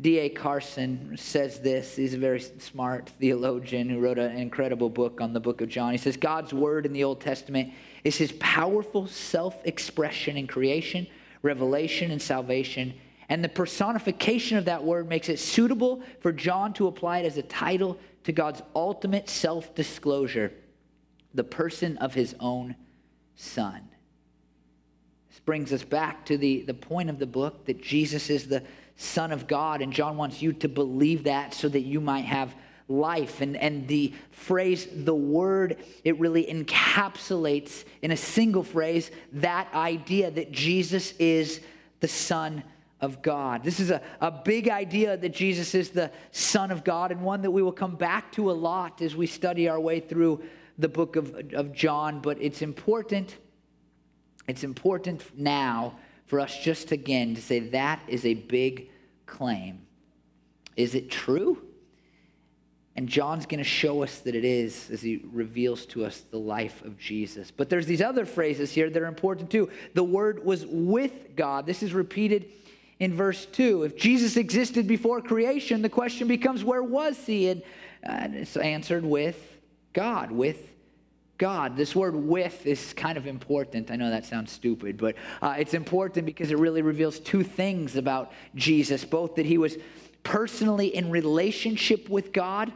D.A. 0.00 0.30
Carson 0.30 1.16
says 1.18 1.60
this. 1.60 1.96
He's 1.96 2.14
a 2.14 2.18
very 2.18 2.40
smart 2.40 3.10
theologian 3.20 3.90
who 3.90 4.00
wrote 4.00 4.18
an 4.18 4.38
incredible 4.38 4.88
book 4.88 5.20
on 5.20 5.34
the 5.34 5.40
book 5.40 5.60
of 5.60 5.68
John. 5.68 5.92
He 5.92 5.98
says, 5.98 6.16
God's 6.16 6.54
word 6.54 6.86
in 6.86 6.94
the 6.94 7.04
Old 7.04 7.20
Testament 7.20 7.74
is 8.02 8.16
his 8.16 8.32
powerful 8.40 9.06
self 9.06 9.54
expression 9.66 10.38
in 10.38 10.46
creation, 10.46 11.06
revelation, 11.42 12.10
and 12.10 12.22
salvation. 12.22 12.94
And 13.28 13.44
the 13.44 13.50
personification 13.50 14.56
of 14.56 14.64
that 14.64 14.82
word 14.82 15.08
makes 15.08 15.28
it 15.28 15.38
suitable 15.38 16.02
for 16.20 16.32
John 16.32 16.72
to 16.74 16.86
apply 16.86 17.18
it 17.18 17.26
as 17.26 17.36
a 17.36 17.42
title 17.42 17.98
to 18.24 18.32
God's 18.32 18.62
ultimate 18.74 19.28
self 19.28 19.74
disclosure, 19.74 20.52
the 21.34 21.44
person 21.44 21.98
of 21.98 22.14
his 22.14 22.34
own 22.40 22.76
Son. 23.36 23.80
This 25.30 25.40
brings 25.40 25.72
us 25.72 25.82
back 25.82 26.26
to 26.26 26.36
the, 26.36 26.62
the 26.62 26.74
point 26.74 27.08
of 27.10 27.18
the 27.18 27.26
book 27.26 27.64
that 27.66 27.82
Jesus 27.82 28.30
is 28.30 28.48
the 28.48 28.62
Son 28.96 29.32
of 29.32 29.46
God. 29.46 29.80
And 29.80 29.92
John 29.92 30.16
wants 30.16 30.42
you 30.42 30.52
to 30.54 30.68
believe 30.68 31.24
that 31.24 31.54
so 31.54 31.68
that 31.68 31.80
you 31.80 32.00
might 32.00 32.24
have 32.24 32.54
life. 32.88 33.40
And, 33.40 33.56
and 33.56 33.88
the 33.88 34.12
phrase, 34.30 34.86
the 34.92 35.14
word, 35.14 35.78
it 36.04 36.18
really 36.20 36.44
encapsulates 36.44 37.84
in 38.02 38.10
a 38.10 38.16
single 38.16 38.62
phrase 38.62 39.10
that 39.32 39.72
idea 39.72 40.30
that 40.30 40.52
Jesus 40.52 41.12
is 41.18 41.60
the 42.00 42.08
Son 42.08 42.62
of 43.00 43.22
God. 43.22 43.64
This 43.64 43.80
is 43.80 43.90
a, 43.90 44.00
a 44.20 44.30
big 44.30 44.68
idea 44.68 45.16
that 45.16 45.30
Jesus 45.30 45.74
is 45.74 45.90
the 45.90 46.10
Son 46.30 46.70
of 46.70 46.84
God, 46.84 47.10
and 47.10 47.22
one 47.22 47.42
that 47.42 47.50
we 47.50 47.62
will 47.62 47.72
come 47.72 47.96
back 47.96 48.30
to 48.32 48.50
a 48.50 48.52
lot 48.52 49.02
as 49.02 49.16
we 49.16 49.26
study 49.26 49.68
our 49.68 49.80
way 49.80 49.98
through 49.98 50.42
the 50.78 50.88
book 50.88 51.16
of, 51.16 51.34
of 51.52 51.72
John. 51.72 52.20
But 52.20 52.38
it's 52.40 52.62
important, 52.62 53.36
it's 54.48 54.64
important 54.64 55.22
now 55.38 55.98
for 56.26 56.40
us 56.40 56.58
just 56.58 56.92
again 56.92 57.34
to 57.34 57.42
say 57.42 57.58
that 57.60 58.00
is 58.08 58.24
a 58.24 58.34
big 58.34 58.90
claim. 59.26 59.82
Is 60.76 60.94
it 60.94 61.10
true? 61.10 61.62
And 62.94 63.08
John's 63.08 63.46
going 63.46 63.58
to 63.58 63.64
show 63.64 64.02
us 64.02 64.18
that 64.20 64.34
it 64.34 64.44
is 64.44 64.90
as 64.90 65.00
he 65.00 65.24
reveals 65.32 65.86
to 65.86 66.04
us 66.04 66.22
the 66.30 66.38
life 66.38 66.84
of 66.84 66.98
Jesus. 66.98 67.50
But 67.50 67.70
there's 67.70 67.86
these 67.86 68.02
other 68.02 68.26
phrases 68.26 68.70
here 68.70 68.90
that 68.90 69.02
are 69.02 69.06
important 69.06 69.50
too. 69.50 69.70
The 69.94 70.04
word 70.04 70.44
was 70.44 70.66
with 70.66 71.34
God. 71.34 71.64
This 71.64 71.82
is 71.82 71.94
repeated 71.94 72.50
in 72.98 73.14
verse 73.14 73.46
2. 73.46 73.84
If 73.84 73.96
Jesus 73.96 74.36
existed 74.36 74.86
before 74.86 75.22
creation, 75.22 75.80
the 75.80 75.88
question 75.88 76.28
becomes 76.28 76.64
where 76.64 76.82
was 76.82 77.16
he? 77.24 77.48
And, 77.48 77.62
uh, 78.06 78.28
it's 78.32 78.56
answered 78.56 79.04
with 79.04 79.51
God, 79.92 80.30
with 80.30 80.72
God. 81.38 81.76
This 81.76 81.94
word 81.96 82.14
with 82.14 82.66
is 82.66 82.92
kind 82.92 83.18
of 83.18 83.26
important. 83.26 83.90
I 83.90 83.96
know 83.96 84.10
that 84.10 84.24
sounds 84.24 84.52
stupid, 84.52 84.96
but 84.96 85.16
uh, 85.40 85.56
it's 85.58 85.74
important 85.74 86.24
because 86.24 86.50
it 86.50 86.58
really 86.58 86.82
reveals 86.82 87.18
two 87.18 87.42
things 87.42 87.96
about 87.96 88.32
Jesus 88.54 89.04
both 89.04 89.34
that 89.34 89.46
he 89.46 89.58
was 89.58 89.76
personally 90.22 90.94
in 90.94 91.10
relationship 91.10 92.08
with 92.08 92.32
God 92.32 92.72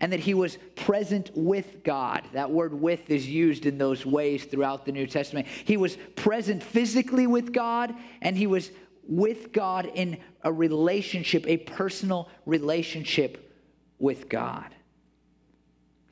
and 0.00 0.12
that 0.12 0.20
he 0.20 0.34
was 0.34 0.58
present 0.76 1.30
with 1.34 1.82
God. 1.84 2.24
That 2.32 2.50
word 2.50 2.74
with 2.74 3.10
is 3.10 3.28
used 3.28 3.66
in 3.66 3.78
those 3.78 4.04
ways 4.06 4.44
throughout 4.44 4.84
the 4.84 4.92
New 4.92 5.06
Testament. 5.06 5.46
He 5.64 5.76
was 5.76 5.96
present 6.16 6.62
physically 6.62 7.26
with 7.26 7.52
God 7.52 7.94
and 8.20 8.36
he 8.36 8.46
was 8.46 8.70
with 9.08 9.52
God 9.52 9.90
in 9.94 10.18
a 10.42 10.52
relationship, 10.52 11.46
a 11.46 11.56
personal 11.56 12.28
relationship 12.46 13.54
with 13.98 14.28
God. 14.28 14.74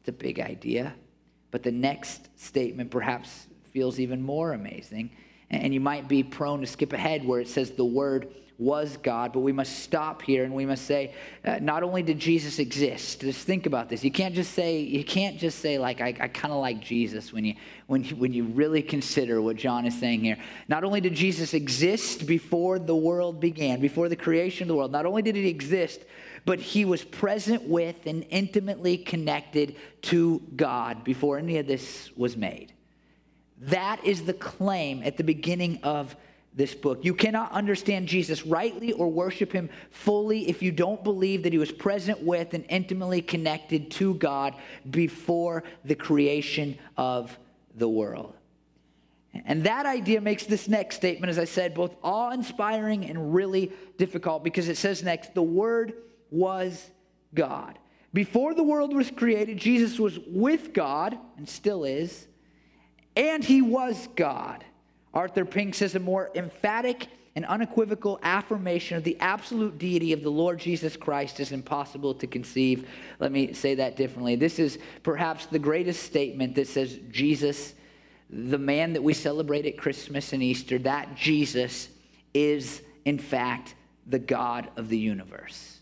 A 0.08 0.12
big 0.12 0.40
idea. 0.40 0.94
But 1.50 1.62
the 1.62 1.72
next 1.72 2.28
statement 2.36 2.90
perhaps 2.90 3.46
feels 3.72 3.98
even 3.98 4.22
more 4.22 4.52
amazing. 4.52 5.10
And 5.50 5.72
you 5.72 5.80
might 5.80 6.08
be 6.08 6.22
prone 6.22 6.60
to 6.60 6.66
skip 6.66 6.92
ahead 6.92 7.24
where 7.24 7.40
it 7.40 7.48
says 7.48 7.70
the 7.72 7.84
Word 7.84 8.28
was 8.58 8.96
God, 8.96 9.32
but 9.32 9.40
we 9.40 9.52
must 9.52 9.80
stop 9.80 10.22
here 10.22 10.44
and 10.44 10.54
we 10.54 10.64
must 10.64 10.86
say, 10.86 11.12
uh, 11.44 11.58
not 11.60 11.82
only 11.82 12.02
did 12.02 12.18
Jesus 12.18 12.58
exist, 12.58 13.20
just 13.20 13.46
think 13.46 13.66
about 13.66 13.90
this. 13.90 14.02
You 14.02 14.10
can't 14.10 14.34
just 14.34 14.52
say, 14.52 14.80
you 14.80 15.04
can't 15.04 15.38
just 15.38 15.58
say 15.58 15.78
like, 15.78 16.00
I, 16.00 16.14
I 16.18 16.28
kind 16.28 16.52
of 16.52 16.60
like 16.60 16.80
Jesus 16.80 17.32
when 17.32 17.44
you, 17.44 17.54
when, 17.86 18.02
you, 18.02 18.16
when 18.16 18.32
you 18.32 18.44
really 18.44 18.82
consider 18.82 19.42
what 19.42 19.56
John 19.56 19.84
is 19.84 19.98
saying 19.98 20.20
here. 20.20 20.38
Not 20.68 20.84
only 20.84 21.02
did 21.02 21.14
Jesus 21.14 21.52
exist 21.52 22.26
before 22.26 22.78
the 22.78 22.96
world 22.96 23.40
began, 23.40 23.80
before 23.80 24.08
the 24.08 24.16
creation 24.16 24.64
of 24.64 24.68
the 24.68 24.74
world, 24.74 24.92
not 24.92 25.04
only 25.04 25.20
did 25.20 25.36
he 25.36 25.48
exist, 25.48 26.00
but 26.46 26.60
he 26.60 26.84
was 26.84 27.04
present 27.04 27.64
with 27.64 28.06
and 28.06 28.24
intimately 28.30 28.96
connected 28.96 29.76
to 30.00 30.40
God 30.54 31.04
before 31.04 31.38
any 31.38 31.58
of 31.58 31.66
this 31.66 32.10
was 32.16 32.36
made. 32.36 32.72
That 33.62 34.02
is 34.04 34.22
the 34.22 34.32
claim 34.32 35.02
at 35.02 35.16
the 35.16 35.24
beginning 35.24 35.80
of 35.82 36.14
this 36.54 36.72
book. 36.74 37.04
You 37.04 37.14
cannot 37.14 37.50
understand 37.50 38.06
Jesus 38.06 38.46
rightly 38.46 38.92
or 38.92 39.08
worship 39.08 39.52
him 39.52 39.68
fully 39.90 40.48
if 40.48 40.62
you 40.62 40.70
don't 40.70 41.02
believe 41.02 41.42
that 41.42 41.52
he 41.52 41.58
was 41.58 41.72
present 41.72 42.22
with 42.22 42.54
and 42.54 42.64
intimately 42.68 43.20
connected 43.20 43.90
to 43.92 44.14
God 44.14 44.54
before 44.88 45.64
the 45.84 45.96
creation 45.96 46.78
of 46.96 47.36
the 47.74 47.88
world. 47.88 48.34
And 49.44 49.64
that 49.64 49.84
idea 49.84 50.20
makes 50.20 50.46
this 50.46 50.68
next 50.68 50.96
statement, 50.96 51.28
as 51.28 51.38
I 51.38 51.44
said, 51.44 51.74
both 51.74 51.94
awe 52.02 52.30
inspiring 52.30 53.04
and 53.04 53.34
really 53.34 53.72
difficult 53.98 54.44
because 54.44 54.68
it 54.68 54.76
says 54.76 55.02
next, 55.02 55.34
the 55.34 55.42
word 55.42 55.92
was 56.30 56.90
God. 57.34 57.78
Before 58.12 58.54
the 58.54 58.62
world 58.62 58.94
was 58.94 59.10
created, 59.10 59.58
Jesus 59.58 59.98
was 59.98 60.18
with 60.26 60.72
God, 60.72 61.18
and 61.36 61.48
still 61.48 61.84
is, 61.84 62.26
and 63.14 63.44
he 63.44 63.60
was 63.60 64.08
God. 64.16 64.64
Arthur 65.12 65.44
Pink 65.44 65.74
says 65.74 65.94
a 65.94 66.00
more 66.00 66.30
emphatic 66.34 67.08
and 67.34 67.44
unequivocal 67.44 68.18
affirmation 68.22 68.96
of 68.96 69.04
the 69.04 69.18
absolute 69.20 69.76
deity 69.76 70.14
of 70.14 70.22
the 70.22 70.30
Lord 70.30 70.58
Jesus 70.58 70.96
Christ 70.96 71.40
is 71.40 71.52
impossible 71.52 72.14
to 72.14 72.26
conceive. 72.26 72.88
Let 73.18 73.32
me 73.32 73.52
say 73.52 73.74
that 73.74 73.96
differently. 73.96 74.36
This 74.36 74.58
is 74.58 74.78
perhaps 75.02 75.44
the 75.44 75.58
greatest 75.58 76.02
statement 76.02 76.54
that 76.54 76.68
says 76.68 76.98
Jesus, 77.10 77.74
the 78.30 78.58
man 78.58 78.94
that 78.94 79.02
we 79.02 79.12
celebrate 79.12 79.66
at 79.66 79.76
Christmas 79.76 80.32
and 80.32 80.42
Easter, 80.42 80.78
that 80.78 81.14
Jesus 81.14 81.90
is, 82.32 82.80
in 83.04 83.18
fact, 83.18 83.74
the 84.06 84.18
God 84.18 84.70
of 84.76 84.88
the 84.88 84.98
universe 84.98 85.75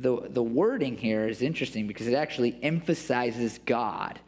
the, 0.00 0.28
the 0.28 0.42
wording 0.42 0.96
here 0.96 1.28
is 1.28 1.42
interesting 1.42 1.86
because 1.86 2.06
it 2.06 2.14
actually 2.14 2.58
emphasizes 2.62 3.60
God. 3.66 4.18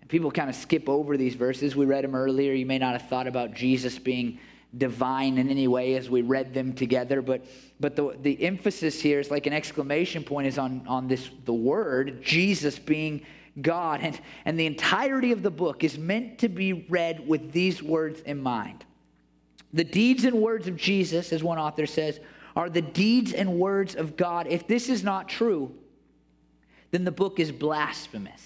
And 0.00 0.10
people 0.10 0.30
kind 0.30 0.50
of 0.50 0.56
skip 0.56 0.88
over 0.88 1.16
these 1.16 1.34
verses. 1.34 1.74
We 1.74 1.86
read 1.86 2.04
them 2.04 2.14
earlier. 2.14 2.52
You 2.52 2.66
may 2.66 2.78
not 2.78 2.92
have 2.92 3.08
thought 3.08 3.26
about 3.26 3.54
Jesus 3.54 3.98
being 3.98 4.38
divine 4.76 5.38
in 5.38 5.48
any 5.48 5.68
way 5.68 5.94
as 5.94 6.10
we 6.10 6.22
read 6.22 6.52
them 6.52 6.74
together, 6.74 7.22
but, 7.22 7.46
but 7.80 7.96
the, 7.96 8.16
the 8.20 8.42
emphasis 8.44 9.00
here 9.00 9.20
is 9.20 9.30
like 9.30 9.46
an 9.46 9.52
exclamation 9.52 10.22
point 10.22 10.46
is 10.46 10.58
on, 10.58 10.84
on 10.86 11.08
this 11.08 11.30
the 11.44 11.54
word, 11.54 12.22
Jesus 12.22 12.78
being 12.78 13.24
God. 13.60 14.00
And, 14.02 14.20
and 14.44 14.58
the 14.58 14.66
entirety 14.66 15.32
of 15.32 15.42
the 15.42 15.50
book 15.50 15.82
is 15.82 15.96
meant 15.96 16.38
to 16.40 16.48
be 16.48 16.72
read 16.72 17.26
with 17.26 17.52
these 17.52 17.82
words 17.82 18.20
in 18.20 18.42
mind. 18.42 18.84
The 19.72 19.84
deeds 19.84 20.24
and 20.24 20.36
words 20.40 20.68
of 20.68 20.76
Jesus, 20.76 21.32
as 21.32 21.42
one 21.42 21.58
author 21.58 21.86
says, 21.86 22.20
are 22.56 22.70
the 22.70 22.82
deeds 22.82 23.32
and 23.32 23.60
words 23.60 23.94
of 23.94 24.16
God. 24.16 24.46
If 24.48 24.66
this 24.66 24.88
is 24.88 25.04
not 25.04 25.28
true, 25.28 25.72
then 26.90 27.04
the 27.04 27.12
book 27.12 27.38
is 27.38 27.52
blasphemous. 27.52 28.42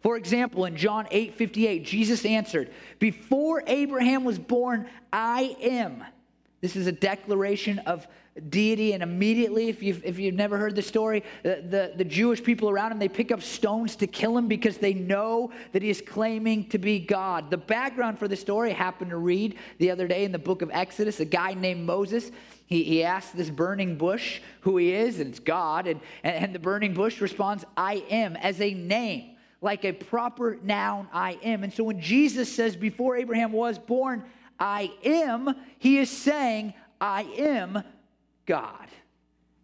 For 0.00 0.18
example, 0.18 0.66
in 0.66 0.76
John 0.76 1.06
8 1.10 1.34
58, 1.34 1.84
Jesus 1.84 2.26
answered, 2.26 2.70
Before 2.98 3.62
Abraham 3.66 4.24
was 4.24 4.38
born, 4.38 4.86
I 5.12 5.56
am. 5.62 6.04
This 6.60 6.76
is 6.76 6.86
a 6.86 6.92
declaration 6.92 7.78
of 7.80 8.06
deity, 8.48 8.92
and 8.92 9.02
immediately, 9.02 9.68
if 9.68 9.82
you've, 9.82 10.04
if 10.04 10.18
you've 10.18 10.34
never 10.34 10.58
heard 10.58 10.74
the 10.74 10.82
story, 10.82 11.22
the, 11.42 11.62
the, 11.68 11.92
the 11.96 12.04
Jewish 12.04 12.42
people 12.42 12.68
around 12.68 12.92
him, 12.92 12.98
they 12.98 13.08
pick 13.08 13.30
up 13.30 13.42
stones 13.42 13.96
to 13.96 14.06
kill 14.06 14.36
him 14.36 14.48
because 14.48 14.78
they 14.78 14.92
know 14.92 15.52
that 15.72 15.82
he 15.82 15.90
is 15.90 16.02
claiming 16.04 16.68
to 16.70 16.78
be 16.78 16.98
God. 16.98 17.50
The 17.50 17.56
background 17.56 18.18
for 18.18 18.26
the 18.26 18.36
story 18.36 18.72
happened 18.72 19.10
to 19.10 19.18
read 19.18 19.56
the 19.78 19.90
other 19.90 20.08
day 20.08 20.24
in 20.24 20.32
the 20.32 20.38
book 20.38 20.62
of 20.62 20.70
Exodus. 20.72 21.20
A 21.20 21.24
guy 21.24 21.54
named 21.54 21.86
Moses 21.86 22.30
he, 22.66 22.82
he 22.82 23.04
asks 23.04 23.32
this 23.32 23.50
burning 23.50 23.96
bush 23.96 24.40
who 24.60 24.76
he 24.76 24.92
is, 24.92 25.20
and 25.20 25.30
it's 25.30 25.40
God. 25.40 25.86
And, 25.86 26.00
and 26.22 26.54
the 26.54 26.58
burning 26.58 26.94
bush 26.94 27.20
responds, 27.20 27.64
I 27.76 28.04
am, 28.10 28.36
as 28.36 28.60
a 28.60 28.72
name, 28.72 29.36
like 29.60 29.84
a 29.84 29.92
proper 29.92 30.58
noun, 30.62 31.08
I 31.12 31.38
am. 31.42 31.62
And 31.62 31.72
so 31.72 31.84
when 31.84 32.00
Jesus 32.00 32.50
says, 32.54 32.76
Before 32.76 33.16
Abraham 33.16 33.52
was 33.52 33.78
born, 33.78 34.24
I 34.58 34.90
am, 35.04 35.54
he 35.78 35.98
is 35.98 36.10
saying, 36.10 36.74
I 37.00 37.22
am 37.38 37.82
God. 38.46 38.88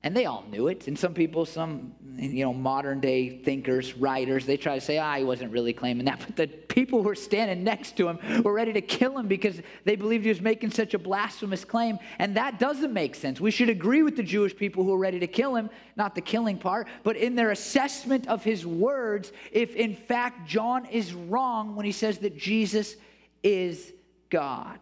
And 0.02 0.16
they 0.16 0.24
all 0.24 0.44
knew 0.50 0.68
it. 0.68 0.88
And 0.88 0.98
some 0.98 1.12
people, 1.12 1.44
some 1.44 1.92
you 2.16 2.42
know, 2.42 2.54
modern 2.54 3.00
day 3.00 3.38
thinkers, 3.38 3.94
writers, 3.96 4.46
they 4.46 4.56
try 4.56 4.74
to 4.74 4.80
say, 4.80 4.96
ah, 4.96 5.16
he 5.16 5.24
wasn't 5.24 5.52
really 5.52 5.74
claiming 5.74 6.06
that. 6.06 6.20
But 6.26 6.36
the 6.36 6.46
people 6.46 7.02
who 7.02 7.08
were 7.08 7.14
standing 7.14 7.64
next 7.64 7.98
to 7.98 8.08
him 8.08 8.42
were 8.42 8.54
ready 8.54 8.72
to 8.72 8.80
kill 8.80 9.18
him 9.18 9.28
because 9.28 9.60
they 9.84 9.96
believed 9.96 10.24
he 10.24 10.30
was 10.30 10.40
making 10.40 10.70
such 10.70 10.94
a 10.94 10.98
blasphemous 10.98 11.66
claim. 11.66 11.98
And 12.18 12.34
that 12.38 12.58
doesn't 12.58 12.94
make 12.94 13.14
sense. 13.14 13.40
We 13.40 13.50
should 13.50 13.68
agree 13.68 14.02
with 14.02 14.16
the 14.16 14.22
Jewish 14.22 14.56
people 14.56 14.84
who 14.84 14.90
were 14.90 14.98
ready 14.98 15.20
to 15.20 15.26
kill 15.26 15.54
him, 15.54 15.68
not 15.96 16.14
the 16.14 16.22
killing 16.22 16.56
part, 16.56 16.88
but 17.02 17.16
in 17.16 17.34
their 17.34 17.50
assessment 17.50 18.26
of 18.26 18.42
his 18.42 18.66
words, 18.66 19.32
if 19.52 19.76
in 19.76 19.94
fact 19.94 20.48
John 20.48 20.86
is 20.86 21.12
wrong 21.12 21.76
when 21.76 21.84
he 21.84 21.92
says 21.92 22.18
that 22.18 22.38
Jesus 22.38 22.96
is 23.42 23.92
God. 24.30 24.78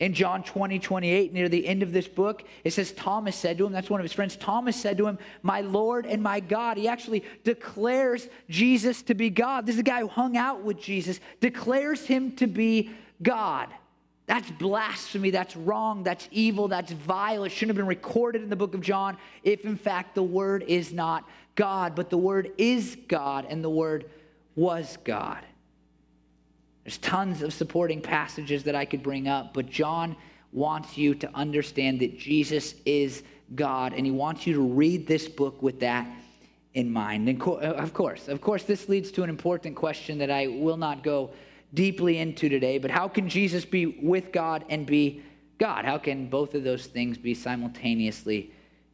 In 0.00 0.14
John 0.14 0.42
20, 0.42 0.80
28, 0.80 1.32
near 1.32 1.48
the 1.48 1.66
end 1.66 1.82
of 1.82 1.92
this 1.92 2.08
book, 2.08 2.42
it 2.64 2.72
says 2.72 2.90
Thomas 2.92 3.36
said 3.36 3.56
to 3.58 3.66
him, 3.66 3.72
that's 3.72 3.88
one 3.88 4.00
of 4.00 4.04
his 4.04 4.12
friends, 4.12 4.34
Thomas 4.34 4.74
said 4.74 4.98
to 4.98 5.06
him, 5.06 5.16
My 5.42 5.60
Lord 5.60 6.06
and 6.06 6.20
my 6.20 6.40
God. 6.40 6.76
He 6.76 6.88
actually 6.88 7.24
declares 7.44 8.28
Jesus 8.48 9.02
to 9.02 9.14
be 9.14 9.30
God. 9.30 9.64
This 9.64 9.76
is 9.76 9.80
a 9.80 9.84
guy 9.84 10.00
who 10.00 10.08
hung 10.08 10.36
out 10.36 10.62
with 10.62 10.80
Jesus, 10.80 11.20
declares 11.40 12.04
him 12.04 12.32
to 12.36 12.48
be 12.48 12.90
God. 13.22 13.68
That's 14.26 14.50
blasphemy. 14.52 15.30
That's 15.30 15.56
wrong. 15.56 16.04
That's 16.04 16.28
evil. 16.30 16.68
That's 16.68 16.92
vile. 16.92 17.44
It 17.44 17.50
shouldn't 17.50 17.70
have 17.70 17.76
been 17.76 17.86
recorded 17.86 18.42
in 18.42 18.50
the 18.50 18.56
book 18.56 18.74
of 18.74 18.80
John 18.80 19.16
if, 19.42 19.64
in 19.64 19.76
fact, 19.76 20.14
the 20.14 20.22
Word 20.22 20.64
is 20.66 20.92
not 20.92 21.28
God. 21.54 21.94
But 21.94 22.10
the 22.10 22.18
Word 22.18 22.52
is 22.56 22.96
God, 23.08 23.46
and 23.48 23.62
the 23.62 23.70
Word 23.70 24.10
was 24.54 24.96
God. 25.04 25.44
There's 26.84 26.98
tons 26.98 27.42
of 27.42 27.52
supporting 27.52 28.00
passages 28.00 28.64
that 28.64 28.74
I 28.74 28.84
could 28.84 29.02
bring 29.02 29.28
up, 29.28 29.54
but 29.54 29.68
John 29.68 30.16
wants 30.52 30.98
you 30.98 31.14
to 31.14 31.30
understand 31.34 32.00
that 32.00 32.18
Jesus 32.18 32.74
is 32.84 33.22
God, 33.54 33.92
and 33.92 34.04
he 34.04 34.12
wants 34.12 34.46
you 34.46 34.54
to 34.54 34.62
read 34.62 35.06
this 35.06 35.28
book 35.28 35.62
with 35.62 35.80
that 35.80 36.06
in 36.74 36.92
mind. 36.92 37.28
And 37.28 37.40
uh, 37.40 37.54
of 37.54 37.92
course, 37.92 38.28
of 38.28 38.40
course, 38.40 38.64
this 38.64 38.88
leads 38.88 39.10
to 39.12 39.22
an 39.22 39.30
important 39.30 39.76
question 39.76 40.18
that 40.18 40.30
I 40.30 40.46
will 40.46 40.76
not 40.76 41.02
go 41.02 41.30
deeply 41.74 42.18
into 42.18 42.48
today, 42.48 42.78
but 42.78 42.90
how 42.90 43.08
can 43.08 43.28
Jesus 43.28 43.64
be 43.64 43.86
with 43.86 44.32
God 44.32 44.64
and 44.68 44.86
be 44.86 45.22
God? 45.58 45.84
How 45.84 45.98
can 45.98 46.28
both 46.28 46.54
of 46.54 46.64
those 46.64 46.86
things 46.86 47.16
be 47.16 47.34
simultaneously 47.34 48.52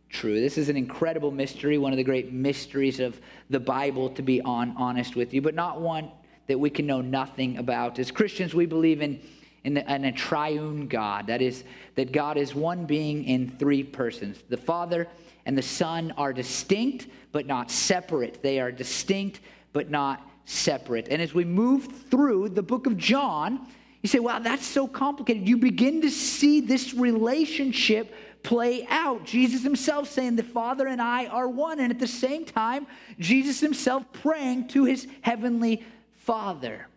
true? 0.09 0.40
This 0.40 0.59
is 0.59 0.68
an 0.68 0.77
incredible 0.77 1.31
mystery, 1.31 1.79
one 1.79 1.92
of 1.92 1.96
the 1.96 2.05
great 2.05 2.33
mysteries 2.33 3.01
of 3.01 3.20
the 3.51 3.61
Bible, 3.61 4.11
to 4.11 4.22
be 4.22 4.40
on, 4.42 4.74
honest 4.77 5.16
with 5.16 5.35
you, 5.35 5.42
but 5.42 5.55
not 5.55 5.81
one 5.81 6.11
that 6.48 6.58
we 6.58 6.70
can 6.70 6.87
know 6.87 7.00
nothing 7.00 7.58
about. 7.58 7.98
As 7.98 8.11
Christians, 8.11 8.54
we 8.54 8.66
believe 8.66 9.00
in, 9.00 9.20
in, 9.64 9.74
the, 9.74 9.94
in 9.94 10.04
a 10.06 10.12
triune 10.12 10.88
God. 10.88 11.28
That 11.28 11.40
is, 11.40 11.62
that 11.94 12.11
God 12.11 12.37
is 12.37 12.54
one 12.54 12.84
being 12.84 13.24
in 13.24 13.50
three 13.58 13.84
persons. 13.84 14.42
The 14.48 14.56
Father 14.56 15.06
and 15.46 15.56
the 15.56 15.62
Son 15.62 16.12
are 16.16 16.32
distinct, 16.32 17.06
but 17.32 17.46
not 17.46 17.70
separate. 17.70 18.42
They 18.42 18.61
are 18.61 18.72
distinct, 18.72 19.40
but 19.72 19.90
not 19.90 20.28
separate. 20.46 21.08
And 21.08 21.22
as 21.22 21.34
we 21.34 21.44
move 21.44 21.87
through 22.11 22.50
the 22.50 22.62
book 22.62 22.87
of 22.87 22.96
John, 22.96 23.66
you 24.02 24.08
say, 24.08 24.18
wow, 24.18 24.38
that's 24.38 24.66
so 24.66 24.87
complicated. 24.87 25.48
You 25.48 25.58
begin 25.58 26.02
to 26.02 26.11
see 26.11 26.61
this 26.61 26.94
relationship 26.94 28.14
play 28.42 28.87
out. 28.88 29.24
Jesus 29.24 29.62
himself 29.62 30.08
saying, 30.08 30.37
The 30.37 30.42
Father 30.42 30.87
and 30.87 31.02
I 31.02 31.26
are 31.26 31.48
one. 31.48 31.80
And 31.80 31.90
at 31.90 31.98
the 31.98 32.06
same 32.06 32.44
time, 32.44 32.87
Jesus 33.18 33.61
himself 33.61 34.04
praying 34.12 34.68
to 34.68 34.84
his 34.84 35.06
heavenly 35.22 35.84
Father. 36.29 36.88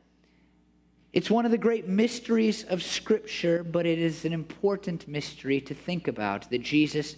It's 1.13 1.31
one 1.31 1.45
of 1.45 1.51
the 1.51 1.57
great 1.57 1.87
mysteries 1.87 2.65
of 2.65 2.83
Scripture, 2.83 3.63
but 3.63 3.85
it 3.85 3.97
is 3.97 4.25
an 4.25 4.33
important 4.33 5.07
mystery 5.07 5.61
to 5.61 5.73
think 5.73 6.09
about 6.09 6.49
that 6.49 6.61
Jesus 6.61 7.15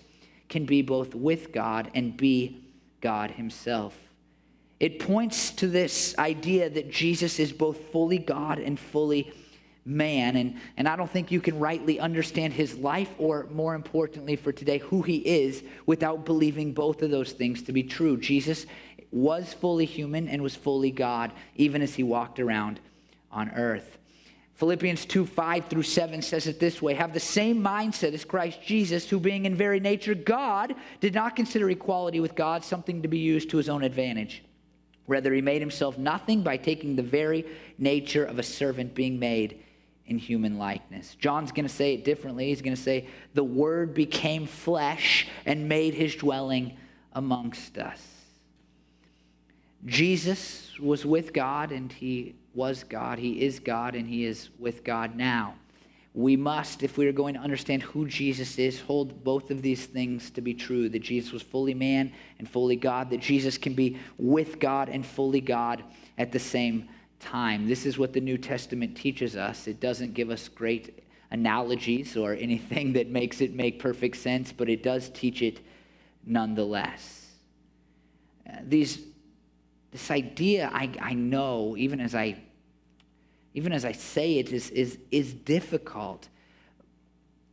can 0.48 0.64
be 0.64 0.84
both 0.84 1.16
with 1.16 1.52
God 1.52 1.90
and 1.96 2.16
be 2.16 2.68
God 3.02 3.32
Himself. 3.32 3.98
It 4.80 5.00
points 5.00 5.50
to 5.54 5.68
this 5.68 6.16
idea 6.20 6.70
that 6.70 6.92
Jesus 6.92 7.40
is 7.40 7.52
both 7.52 7.80
fully 7.92 8.20
God 8.20 8.60
and 8.60 8.80
fully 8.80 9.34
man. 9.86 10.36
And, 10.36 10.60
and 10.78 10.88
I 10.88 10.96
don't 10.96 11.10
think 11.10 11.32
you 11.32 11.42
can 11.42 11.60
rightly 11.60 12.00
understand 12.00 12.54
his 12.54 12.78
life, 12.78 13.10
or 13.18 13.48
more 13.52 13.76
importantly 13.76 14.36
for 14.36 14.52
today, 14.52 14.78
who 14.78 15.02
he 15.02 15.18
is, 15.18 15.64
without 15.86 16.26
believing 16.26 16.74
both 16.74 17.02
of 17.02 17.10
those 17.10 17.32
things 17.32 17.64
to 17.64 17.74
be 17.74 17.84
true. 17.84 18.18
Jesus 18.18 18.66
was 19.14 19.54
fully 19.54 19.86
human 19.86 20.28
and 20.28 20.42
was 20.42 20.56
fully 20.56 20.92
God, 20.92 21.32
even 21.56 21.82
as 21.82 21.96
he 21.96 22.04
walked 22.04 22.40
around 22.40 22.80
on 23.32 23.50
earth. 23.52 23.98
Philippians 24.56 25.06
2 25.06 25.26
5 25.26 25.66
through 25.66 25.84
7 25.84 26.22
says 26.22 26.48
it 26.48 26.60
this 26.60 26.82
way 26.82 26.94
Have 26.94 27.14
the 27.14 27.20
same 27.20 27.62
mindset 27.62 28.14
as 28.14 28.26
Christ 28.26 28.62
Jesus, 28.64 29.10
who, 29.10 29.20
being 29.20 29.46
in 29.46 29.56
very 29.56 29.80
nature 29.80 30.16
God, 30.16 30.76
did 31.00 31.14
not 31.14 31.36
consider 31.36 31.70
equality 31.70 32.20
with 32.20 32.36
God 32.36 32.64
something 32.64 33.02
to 33.02 33.08
be 33.08 33.20
used 33.20 33.50
to 33.52 33.58
his 33.58 33.70
own 33.70 33.84
advantage. 33.84 34.44
Rather, 35.08 35.34
he 35.34 35.42
made 35.42 35.62
himself 35.62 35.98
nothing 35.98 36.44
by 36.44 36.56
taking 36.56 36.96
the 36.96 37.04
very 37.04 37.46
nature 37.78 38.24
of 38.24 38.40
a 38.40 38.44
servant, 38.44 38.96
being 38.96 39.20
made 39.20 39.60
in 40.06 40.18
human 40.18 40.58
likeness. 40.58 41.16
John's 41.16 41.52
going 41.52 41.68
to 41.68 41.74
say 41.74 41.94
it 41.94 42.06
differently. 42.06 42.48
He's 42.48 42.62
going 42.62 42.76
to 42.76 42.82
say, 42.82 43.08
The 43.34 43.44
Word 43.44 43.94
became 43.94 44.46
flesh 44.46 45.28
and 45.46 45.68
made 45.68 45.94
his 45.94 46.16
dwelling 46.16 46.78
amongst 47.12 47.78
us. 47.78 48.23
Jesus 49.86 50.72
was 50.80 51.06
with 51.06 51.34
God 51.34 51.72
and 51.72 51.92
he 51.92 52.36
was 52.54 52.84
God. 52.84 53.20
He 53.20 53.42
is 53.42 53.60
God 53.60 53.96
and 53.96 54.08
he 54.08 54.26
is 54.26 54.50
with 54.60 54.84
God 54.84 55.16
now. 55.16 55.56
We 56.14 56.36
must, 56.36 56.84
if 56.84 56.98
we 56.98 57.08
are 57.08 57.12
going 57.12 57.34
to 57.34 57.40
understand 57.40 57.82
who 57.82 58.06
Jesus 58.08 58.60
is, 58.60 58.80
hold 58.80 59.24
both 59.24 59.50
of 59.50 59.64
these 59.64 59.88
things 59.88 60.30
to 60.32 60.42
be 60.42 60.54
true 60.54 60.88
that 60.90 61.00
Jesus 61.00 61.32
was 61.32 61.42
fully 61.42 61.74
man 61.74 62.14
and 62.38 62.48
fully 62.48 62.76
God, 62.76 63.10
that 63.10 63.20
Jesus 63.20 63.58
can 63.58 63.74
be 63.74 63.98
with 64.20 64.60
God 64.60 64.90
and 64.90 65.04
fully 65.04 65.42
God 65.42 65.84
at 66.20 66.32
the 66.32 66.40
same 66.40 66.88
time. 67.20 67.68
This 67.68 67.86
is 67.86 67.98
what 67.98 68.14
the 68.14 68.22
New 68.22 68.38
Testament 68.38 68.96
teaches 68.96 69.36
us. 69.36 69.68
It 69.68 69.80
doesn't 69.80 70.14
give 70.14 70.30
us 70.30 70.48
great 70.50 71.04
analogies 71.32 72.16
or 72.16 72.34
anything 72.34 72.94
that 72.94 73.10
makes 73.10 73.42
it 73.42 73.56
make 73.56 73.80
perfect 73.80 74.18
sense, 74.18 74.52
but 74.52 74.70
it 74.70 74.84
does 74.84 75.10
teach 75.10 75.42
it 75.42 75.62
nonetheless. 76.26 77.32
Uh, 78.48 78.58
these 78.68 79.00
this 79.94 80.12
idea 80.12 80.70
I, 80.74 80.90
I 81.00 81.14
know, 81.14 81.78
even 81.78 82.02
as 82.02 82.14
I 82.14 82.38
even 83.54 83.72
as 83.72 83.86
I 83.86 83.92
say 83.92 84.40
it, 84.40 84.52
is, 84.52 84.70
is, 84.72 84.98
is 85.12 85.34
difficult. 85.34 86.28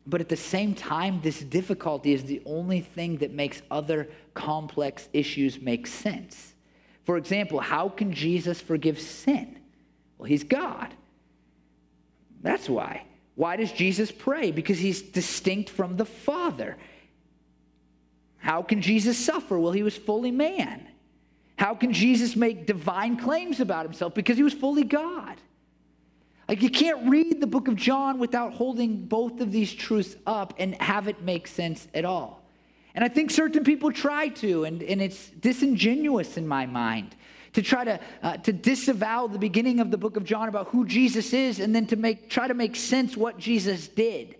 But 0.06 0.20
at 0.20 0.28
the 0.28 0.36
same 0.36 0.74
time, 0.74 1.20
this 1.22 1.40
difficulty 1.40 2.12
is 2.12 2.24
the 2.24 2.40
only 2.46 2.80
thing 2.80 3.18
that 3.18 3.32
makes 3.32 3.60
other 3.70 4.08
complex 4.34 5.08
issues 5.12 5.60
make 5.60 5.86
sense. 5.86 6.54
For 7.04 7.16
example, 7.16 7.60
how 7.60 7.88
can 7.88 8.12
Jesus 8.12 8.60
forgive 8.60 8.98
sin? 8.98 9.58
Well, 10.16 10.26
he's 10.26 10.44
God. 10.44 10.94
That's 12.42 12.68
why. 12.68 13.04
Why 13.34 13.56
does 13.56 13.72
Jesus 13.72 14.10
pray? 14.10 14.50
Because 14.50 14.78
he's 14.78 15.02
distinct 15.02 15.68
from 15.68 15.96
the 15.96 16.04
Father. 16.06 16.76
How 18.38 18.62
can 18.62 18.80
Jesus 18.80 19.18
suffer? 19.18 19.58
Well, 19.58 19.72
he 19.72 19.82
was 19.82 19.96
fully 19.96 20.30
man. 20.30 20.88
How 21.60 21.74
can 21.74 21.92
Jesus 21.92 22.36
make 22.36 22.64
divine 22.64 23.18
claims 23.18 23.60
about 23.60 23.84
himself? 23.84 24.14
Because 24.14 24.38
he 24.38 24.42
was 24.42 24.54
fully 24.54 24.82
God. 24.82 25.36
Like, 26.48 26.62
you 26.62 26.70
can't 26.70 27.10
read 27.10 27.38
the 27.38 27.46
book 27.46 27.68
of 27.68 27.76
John 27.76 28.18
without 28.18 28.54
holding 28.54 29.04
both 29.04 29.42
of 29.42 29.52
these 29.52 29.70
truths 29.70 30.16
up 30.26 30.54
and 30.58 30.74
have 30.80 31.06
it 31.06 31.20
make 31.20 31.46
sense 31.46 31.86
at 31.92 32.06
all. 32.06 32.42
And 32.94 33.04
I 33.04 33.08
think 33.08 33.30
certain 33.30 33.62
people 33.62 33.92
try 33.92 34.28
to, 34.28 34.64
and, 34.64 34.82
and 34.82 35.02
it's 35.02 35.28
disingenuous 35.28 36.38
in 36.38 36.48
my 36.48 36.64
mind 36.64 37.14
to 37.52 37.60
try 37.60 37.84
to, 37.84 38.00
uh, 38.22 38.38
to 38.38 38.54
disavow 38.54 39.26
the 39.26 39.38
beginning 39.38 39.80
of 39.80 39.90
the 39.90 39.98
book 39.98 40.16
of 40.16 40.24
John 40.24 40.48
about 40.48 40.68
who 40.68 40.86
Jesus 40.86 41.34
is 41.34 41.60
and 41.60 41.74
then 41.74 41.86
to 41.88 41.96
make, 41.96 42.30
try 42.30 42.48
to 42.48 42.54
make 42.54 42.74
sense 42.74 43.18
what 43.18 43.36
Jesus 43.36 43.86
did. 43.86 44.36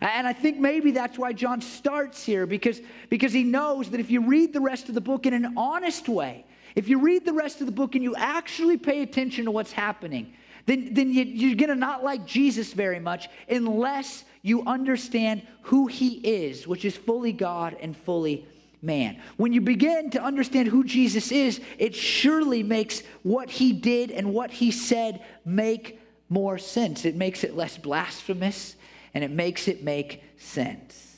And 0.00 0.26
I 0.26 0.32
think 0.32 0.58
maybe 0.58 0.90
that's 0.90 1.16
why 1.18 1.34
John 1.34 1.60
starts 1.60 2.24
here 2.24 2.46
because, 2.46 2.80
because 3.10 3.32
he 3.32 3.44
knows 3.44 3.90
that 3.90 4.00
if 4.00 4.10
you 4.10 4.26
read 4.26 4.52
the 4.52 4.60
rest 4.60 4.88
of 4.88 4.96
the 4.96 5.00
book 5.00 5.24
in 5.24 5.34
an 5.34 5.54
honest 5.56 6.08
way, 6.08 6.44
if 6.74 6.88
you 6.88 6.98
read 6.98 7.24
the 7.24 7.32
rest 7.32 7.60
of 7.60 7.66
the 7.66 7.72
book 7.72 7.94
and 7.94 8.02
you 8.02 8.14
actually 8.16 8.76
pay 8.76 9.02
attention 9.02 9.44
to 9.44 9.50
what's 9.50 9.72
happening, 9.72 10.34
then, 10.66 10.94
then 10.94 11.12
you, 11.12 11.52
are 11.52 11.56
going 11.56 11.68
to 11.68 11.74
not 11.74 12.02
like 12.02 12.26
Jesus 12.26 12.72
very 12.72 12.98
much 12.98 13.28
unless 13.48 14.24
you 14.42 14.62
understand 14.62 15.42
who 15.62 15.86
he 15.86 16.14
is, 16.16 16.66
which 16.66 16.84
is 16.84 16.96
fully 16.96 17.32
God 17.32 17.76
and 17.80 17.96
fully 17.96 18.46
man. 18.82 19.20
When 19.36 19.52
you 19.52 19.60
begin 19.60 20.10
to 20.10 20.22
understand 20.22 20.68
who 20.68 20.84
Jesus 20.84 21.32
is, 21.32 21.60
it 21.78 21.94
surely 21.94 22.62
makes 22.62 23.02
what 23.22 23.50
he 23.50 23.72
did 23.72 24.10
and 24.10 24.32
what 24.32 24.50
he 24.50 24.70
said 24.70 25.22
make 25.44 26.00
more 26.28 26.58
sense. 26.58 27.04
It 27.04 27.14
makes 27.14 27.44
it 27.44 27.56
less 27.56 27.78
blasphemous 27.78 28.76
and 29.12 29.22
it 29.22 29.30
makes 29.30 29.68
it 29.68 29.82
make 29.82 30.22
sense. 30.38 31.16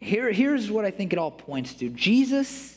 Here, 0.00 0.30
here's 0.30 0.70
what 0.70 0.84
I 0.84 0.90
think 0.90 1.12
it 1.12 1.18
all 1.18 1.30
points 1.30 1.74
to 1.74 1.88
Jesus 1.88 2.73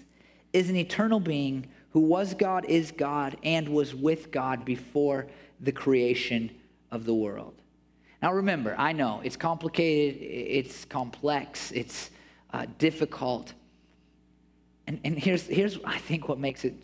is 0.58 0.70
an 0.70 0.76
eternal 0.76 1.20
being 1.20 1.67
who 1.91 2.00
was 2.00 2.34
God, 2.34 2.65
is 2.65 2.91
God, 2.91 3.38
and 3.43 3.70
was 3.70 3.96
with 3.96 4.32
God 4.32 4.65
before 4.65 5.28
the 5.60 5.72
creation 5.72 6.52
of 6.91 7.06
the 7.06 7.13
world. 7.13 7.62
Now 8.22 8.34
remember, 8.34 8.76
I 8.78 8.93
know 8.93 9.22
it's 9.24 9.38
complicated, 9.38 10.22
it's 10.22 10.86
complex, 10.86 11.72
it's, 11.72 12.10
uh, 12.54 12.65
difficult. 12.78 13.54
And, 14.88 15.00
and 15.04 15.17
here's, 15.17 15.43
here's, 15.43 15.78
I 15.84 15.98
think, 15.98 16.28
what 16.28 16.39
makes 16.39 16.65
it 16.65 16.76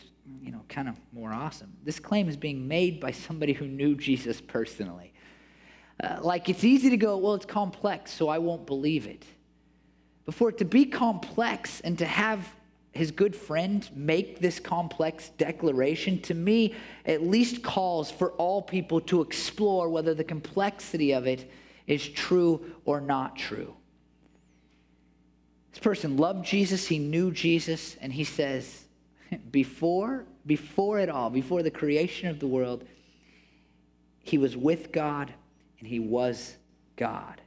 you 0.41 0.51
know, 0.51 0.61
kind 0.69 0.87
of 0.87 0.95
more 1.11 1.31
awesome. 1.31 1.73
This 1.83 1.99
claim 1.99 2.29
is 2.29 2.37
being 2.37 2.67
made 2.67 2.99
by 2.99 3.11
somebody 3.11 3.53
who 3.53 3.65
knew 3.65 3.95
Jesus 3.95 4.39
personally. 4.41 5.13
Uh, 6.01 6.19
like 6.21 6.49
it's 6.49 6.63
easy 6.63 6.89
to 6.89 6.97
go, 6.97 7.17
well, 7.17 7.33
it's 7.33 7.45
complex, 7.45 8.11
so 8.11 8.29
I 8.29 8.37
won't 8.37 8.65
believe 8.65 9.07
it. 9.07 9.25
But 10.25 10.35
for 10.35 10.49
it 10.49 10.57
to 10.59 10.65
be 10.65 10.85
complex 10.85 11.81
and 11.81 11.97
to 11.97 12.05
have 12.05 12.47
his 12.93 13.09
good 13.09 13.35
friend 13.35 13.89
make 13.95 14.39
this 14.39 14.59
complex 14.59 15.29
declaration, 15.29 16.21
to 16.21 16.35
me, 16.35 16.75
at 17.05 17.23
least 17.23 17.63
calls 17.63 18.11
for 18.11 18.31
all 18.33 18.61
people 18.61 19.01
to 19.01 19.21
explore 19.21 19.89
whether 19.89 20.13
the 20.13 20.23
complexity 20.23 21.11
of 21.11 21.25
it 21.25 21.49
is 21.87 22.07
true 22.07 22.63
or 22.85 23.01
not 23.01 23.35
true. 23.35 23.73
This 25.71 25.79
person 25.79 26.17
loved 26.17 26.45
Jesus, 26.45 26.87
he 26.87 26.99
knew 26.99 27.31
Jesus, 27.31 27.97
and 27.99 28.13
he 28.13 28.23
says, 28.23 28.85
before, 29.49 30.25
before 30.45 30.99
it 30.99 31.09
all, 31.09 31.31
before 31.31 31.63
the 31.63 31.71
creation 31.71 32.29
of 32.29 32.39
the 32.39 32.47
world, 32.47 32.85
he 34.21 34.37
was 34.37 34.55
with 34.55 34.91
God 34.91 35.33
and 35.79 35.87
he 35.87 35.97
was 35.99 36.55
God. 36.95 37.41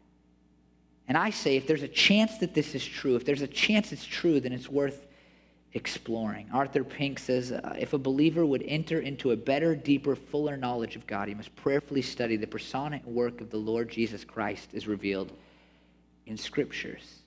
And 1.07 1.17
I 1.17 1.31
say, 1.31 1.57
if 1.57 1.69
there's 1.69 1.85
a 1.85 1.89
chance 1.89 2.39
that 2.39 2.53
this 2.53 2.75
is 2.75 2.85
true, 2.85 3.15
if 3.15 3.25
there's 3.25 3.43
a 3.43 3.47
chance 3.47 3.93
it's 3.93 4.05
true, 4.05 4.41
then 4.41 4.53
it's 4.53 4.69
worth 4.69 5.06
exploring. 5.77 6.49
Arthur 6.55 6.83
Pink 6.83 7.19
says 7.19 7.53
uh, 7.53 7.77
if 7.79 7.93
a 7.93 7.99
believer 7.99 8.47
would 8.47 8.65
enter 8.67 8.99
into 8.99 9.33
a 9.33 9.37
better, 9.37 9.77
deeper, 9.77 10.17
fuller 10.17 10.57
knowledge 10.57 10.97
of 10.97 11.07
God, 11.07 11.29
he 11.29 11.35
must 11.35 11.55
prayerfully 11.55 12.01
study 12.01 12.37
the 12.37 12.47
persona 12.47 13.01
and 13.05 13.15
work 13.15 13.43
of 13.43 13.51
the 13.51 13.59
Lord 13.59 13.91
Jesus 13.91 14.25
Christ 14.25 14.71
as 14.75 14.89
revealed 14.89 15.31
in 16.25 16.39
scriptures. 16.39 17.19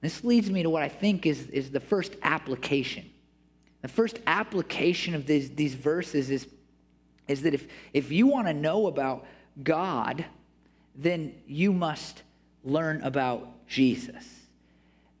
This 0.00 0.22
leads 0.22 0.50
me 0.50 0.62
to 0.62 0.70
what 0.70 0.84
I 0.84 0.88
think 0.88 1.26
is, 1.26 1.48
is 1.50 1.72
the 1.72 1.80
first 1.80 2.14
application. 2.22 3.10
The 3.82 3.88
first 3.88 4.20
application 4.24 5.16
of 5.16 5.26
these, 5.26 5.50
these 5.50 5.74
verses 5.74 6.30
is, 6.30 6.46
is 7.26 7.42
that 7.42 7.54
if, 7.54 7.66
if 7.92 8.12
you 8.12 8.28
want 8.28 8.46
to 8.46 8.54
know 8.54 8.86
about 8.86 9.26
God, 9.60 10.24
then 10.94 11.34
you 11.48 11.72
must 11.72 12.22
learn 12.62 13.02
about 13.02 13.66
Jesus. 13.66 14.43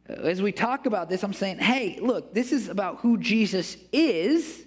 As 0.06 0.42
we 0.42 0.52
talk 0.52 0.86
about 0.86 1.08
this, 1.08 1.22
I'm 1.22 1.32
saying, 1.32 1.58
hey, 1.58 1.98
look, 2.00 2.34
this 2.34 2.52
is 2.52 2.68
about 2.68 2.98
who 2.98 3.16
Jesus 3.16 3.76
is. 3.92 4.63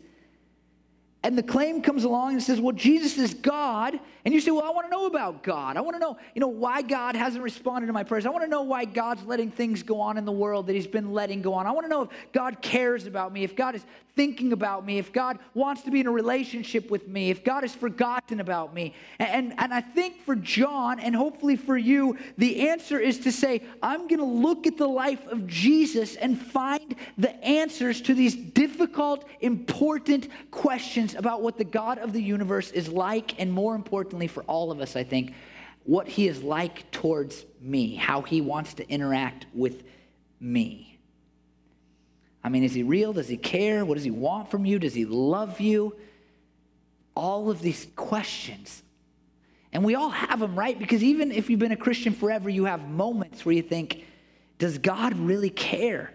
And 1.24 1.38
the 1.38 1.44
claim 1.44 1.82
comes 1.82 2.04
along 2.04 2.34
and 2.34 2.44
says, 2.44 2.62
well, 2.62 2.76
Jesus 2.76 3.18
is 3.18 3.34
God. 3.34 4.00
And 4.24 4.34
you 4.34 4.40
say, 4.40 4.52
well, 4.52 4.64
I 4.64 4.70
want 4.70 4.88
to 4.88 4.92
know 4.92 5.08
about 5.08 5.42
God. 5.42 5.76
I 5.76 5.82
want 5.82 5.96
to 5.96 6.00
know, 6.00 6.18
you 6.36 6.40
know, 6.40 6.48
why 6.48 6.82
God 6.82 7.16
hasn't 7.16 7.44
responded 7.44 7.88
to 7.88 7.94
my 7.94 8.04
prayers. 8.04 8.26
I 8.26 8.30
want 8.30 8.44
to 8.44 8.50
know 8.50 8.62
why 8.62 8.86
God's 8.86 9.24
letting 9.24 9.50
things 9.50 9.84
go 9.84 10.00
on 10.00 10.18
in 10.18 10.26
the 10.26 10.32
world 10.32 10.68
that 10.68 10.74
he's 10.74 10.88
been 10.88 11.14
letting 11.14 11.42
go 11.42 11.54
on. 11.54 11.66
I 11.66 11.72
want 11.72 11.86
to 11.86 11.90
know 11.90 12.04
if 12.04 12.10
God 12.34 12.62
cares 12.62 13.08
about 13.08 13.34
me, 13.34 13.44
if 13.44 13.56
God 13.56 13.76
is 13.76 13.84
thinking 14.16 14.52
about 14.52 14.84
me, 14.86 14.98
if 14.98 15.14
God 15.14 15.38
wants 15.54 15.84
to 15.84 15.92
be 15.92 16.00
in 16.00 16.08
a 16.08 16.12
relationship 16.12 16.90
with 16.90 17.08
me, 17.08 17.30
if 17.30 17.44
God 17.44 17.62
has 17.62 17.76
forgotten 17.76 18.40
about 18.40 18.74
me. 18.74 18.96
And, 19.20 19.54
and 19.60 19.74
I 19.74 19.80
think 19.80 20.24
for 20.26 20.36
John, 20.36 21.00
and 21.00 21.16
hopefully 21.16 21.56
for 21.56 21.78
you, 21.78 22.18
the 22.38 22.68
answer 22.68 23.00
is 23.00 23.20
to 23.20 23.32
say, 23.32 23.62
I'm 23.82 24.08
going 24.08 24.20
to 24.20 24.26
look 24.26 24.66
at 24.66 24.78
the 24.78 24.88
life 24.88 25.26
of 25.28 25.46
Jesus 25.46 26.16
and 26.16 26.40
find 26.40 26.96
the 27.18 27.32
answers 27.44 28.02
to 28.02 28.16
these 28.16 28.36
difficult, 28.36 29.24
important 29.40 30.30
questions 30.50 31.07
about 31.16 31.42
what 31.42 31.58
the 31.58 31.64
God 31.64 31.98
of 32.00 32.14
the 32.14 32.22
universe 32.22 32.72
is 32.72 32.90
like, 32.90 33.40
and 33.40 33.52
more 33.52 33.76
importantly, 33.76 34.28
for 34.28 34.44
all 34.44 34.72
of 34.72 34.80
us, 34.80 34.96
I 34.96 35.04
think, 35.04 35.34
what 35.84 36.08
he 36.08 36.28
is 36.28 36.44
like 36.44 36.90
towards 36.92 37.46
me, 37.62 37.96
how 37.96 38.22
he 38.22 38.42
wants 38.42 38.74
to 38.76 38.90
interact 38.90 39.46
with 39.54 39.84
me. 40.40 41.00
I 42.44 42.50
mean, 42.50 42.64
is 42.64 42.74
he 42.74 42.84
real? 42.84 43.14
Does 43.14 43.28
he 43.28 43.38
care? 43.38 43.86
What 43.86 43.96
does 43.96 44.04
he 44.04 44.12
want 44.12 44.52
from 44.52 44.66
you? 44.66 44.80
Does 44.80 44.94
he 44.94 45.06
love 45.06 45.60
you? 45.60 45.96
All 47.16 47.50
of 47.50 47.62
these 47.62 47.88
questions. 47.96 48.84
And 49.74 49.84
we 49.84 49.96
all 49.96 50.10
have 50.10 50.40
them, 50.40 50.58
right? 50.58 50.78
Because 50.78 51.04
even 51.04 51.32
if 51.32 51.50
you've 51.50 51.60
been 51.60 51.72
a 51.72 51.78
Christian 51.78 52.14
forever, 52.14 52.50
you 52.50 52.66
have 52.66 52.90
moments 52.90 53.46
where 53.46 53.54
you 53.54 53.62
think, 53.62 54.06
does 54.60 54.78
God 54.78 55.18
really 55.18 55.50
care? 55.50 56.12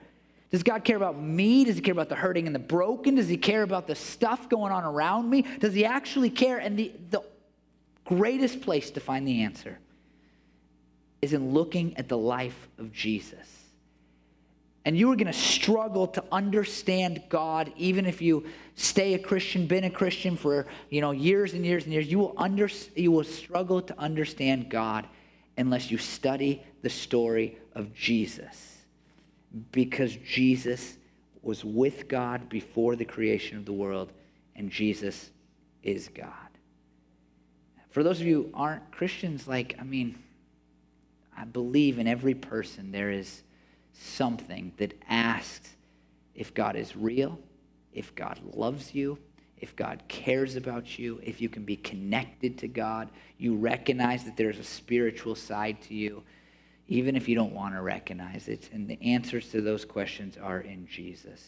Does 0.53 0.63
God 0.63 0.85
care 0.85 0.97
about 0.97 1.21
me? 1.21 1.65
Does 1.65 1.77
he 1.77 1.83
care 1.83 1.93
about 1.93 2.09
the 2.09 2.15
hurting 2.15 2.47
and 2.47 2.55
the 2.55 2.61
broken? 2.61 3.17
Does 3.17 3.29
he 3.29 3.37
care 3.37 3.63
about 3.63 3.89
the 3.89 3.95
stuff 3.95 4.49
going 4.49 4.73
on 4.73 4.85
around 4.85 5.29
me? 5.29 5.43
Does 5.59 5.75
he 5.75 5.85
actually 5.85 6.31
care? 6.31 6.59
And 6.59 6.79
the, 6.79 6.93
the 7.11 7.23
greatest 8.05 8.61
place 8.61 8.91
to 8.93 9.01
find 9.01 9.27
the 9.27 9.43
answer 9.43 9.79
is 11.21 11.33
in 11.33 11.53
looking 11.53 11.97
at 11.97 12.09
the 12.09 12.19
life 12.19 12.69
of 12.79 12.93
Jesus 12.93 13.63
and 14.85 14.99
you 14.99 15.11
are 15.13 15.17
going 15.17 15.27
to 15.27 15.33
struggle 15.33 16.09
to 16.09 16.25
understand 16.33 17.23
God 17.29 17.73
even 17.77 18.05
if 18.05 18.21
you 18.21 18.45
stay 18.75 19.15
a 19.15 19.19
Christian, 19.19 19.67
been 19.67 19.85
a 19.85 19.91
Christian 19.91 20.37
for, 20.37 20.67
you 20.91 21.01
know, 21.01 21.13
years 21.13 21.55
and 21.55 21.65
years 21.65 21.85
and 21.85 21.93
years. 21.93 22.11
You 22.11 22.19
will 22.19 22.35
under, 22.37 22.69
you 22.97 23.13
will 23.13 23.25
struggle 23.25 23.81
to 23.83 23.99
understand 23.99 24.71
God 24.71 25.07
unless 25.57 25.91
you 25.91 25.99
study 25.99 26.63
the 26.83 26.91
story 26.91 27.59
of 27.75 27.95
Jesus. 27.95 28.72
Because 29.71 30.17
Jesus 30.17 30.97
was 31.43 31.65
with 31.65 32.09
God 32.09 32.49
before 32.49 32.97
the 32.97 33.05
creation 33.05 33.59
of 33.59 33.65
the 33.65 33.73
world 33.73 34.13
and 34.55 34.71
Jesus 34.71 35.31
is 35.83 36.09
God. 36.09 36.29
For 37.91 38.03
those 38.03 38.21
of 38.21 38.27
you 38.27 38.45
who 38.45 38.51
aren't 38.55 38.91
Christians, 38.91 39.47
like, 39.47 39.77
I 39.79 39.85
mean, 39.85 40.19
I 41.37 41.45
believe 41.45 41.99
in 41.99 42.07
every 42.07 42.35
person 42.35 42.93
there 42.93 43.11
is 43.11 43.43
something 43.93 44.73
that 44.79 44.95
asks 45.09 45.77
if 46.35 46.55
God 46.55 46.77
is 46.77 46.97
real, 46.97 47.39
if 47.93 48.15
God 48.15 48.41
loves 48.55 48.95
you, 48.95 49.19
if 49.61 49.77
God 49.77 50.03
cares 50.09 50.57
about 50.57 50.99
you, 50.99 51.21
if 51.23 51.41
you 51.41 51.49
can 51.49 51.65
be 51.65 51.77
connected 51.77 52.59
to 52.59 52.69
God, 52.69 53.11
you 53.39 53.55
recognize 53.55 54.25
that 54.25 54.37
there's 54.37 54.59
a 54.59 54.65
spiritual 54.65 55.35
side 55.35 55.81
to 55.83 55.95
you, 55.95 56.23
even 56.93 57.17
if 57.17 57.27
you 57.27 57.35
don't 57.35 57.55
want 57.55 57.75
to 57.75 57.81
recognize 57.81 58.49
it. 58.49 58.69
And 58.71 58.87
the 58.87 58.99
answers 59.01 59.49
to 59.53 59.63
those 59.63 59.83
questions 59.83 60.37
are 60.37 60.61
in 60.61 60.87
Jesus. 60.87 61.43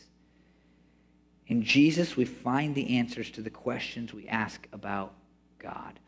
In 1.49 1.63
Jesus, 1.63 2.17
we 2.17 2.25
find 2.25 2.75
the 2.75 2.97
answers 2.97 3.31
to 3.33 3.43
the 3.43 3.51
questions 3.51 4.15
we 4.15 4.27
ask 4.27 4.67
about 4.73 5.13
God. 5.59 6.01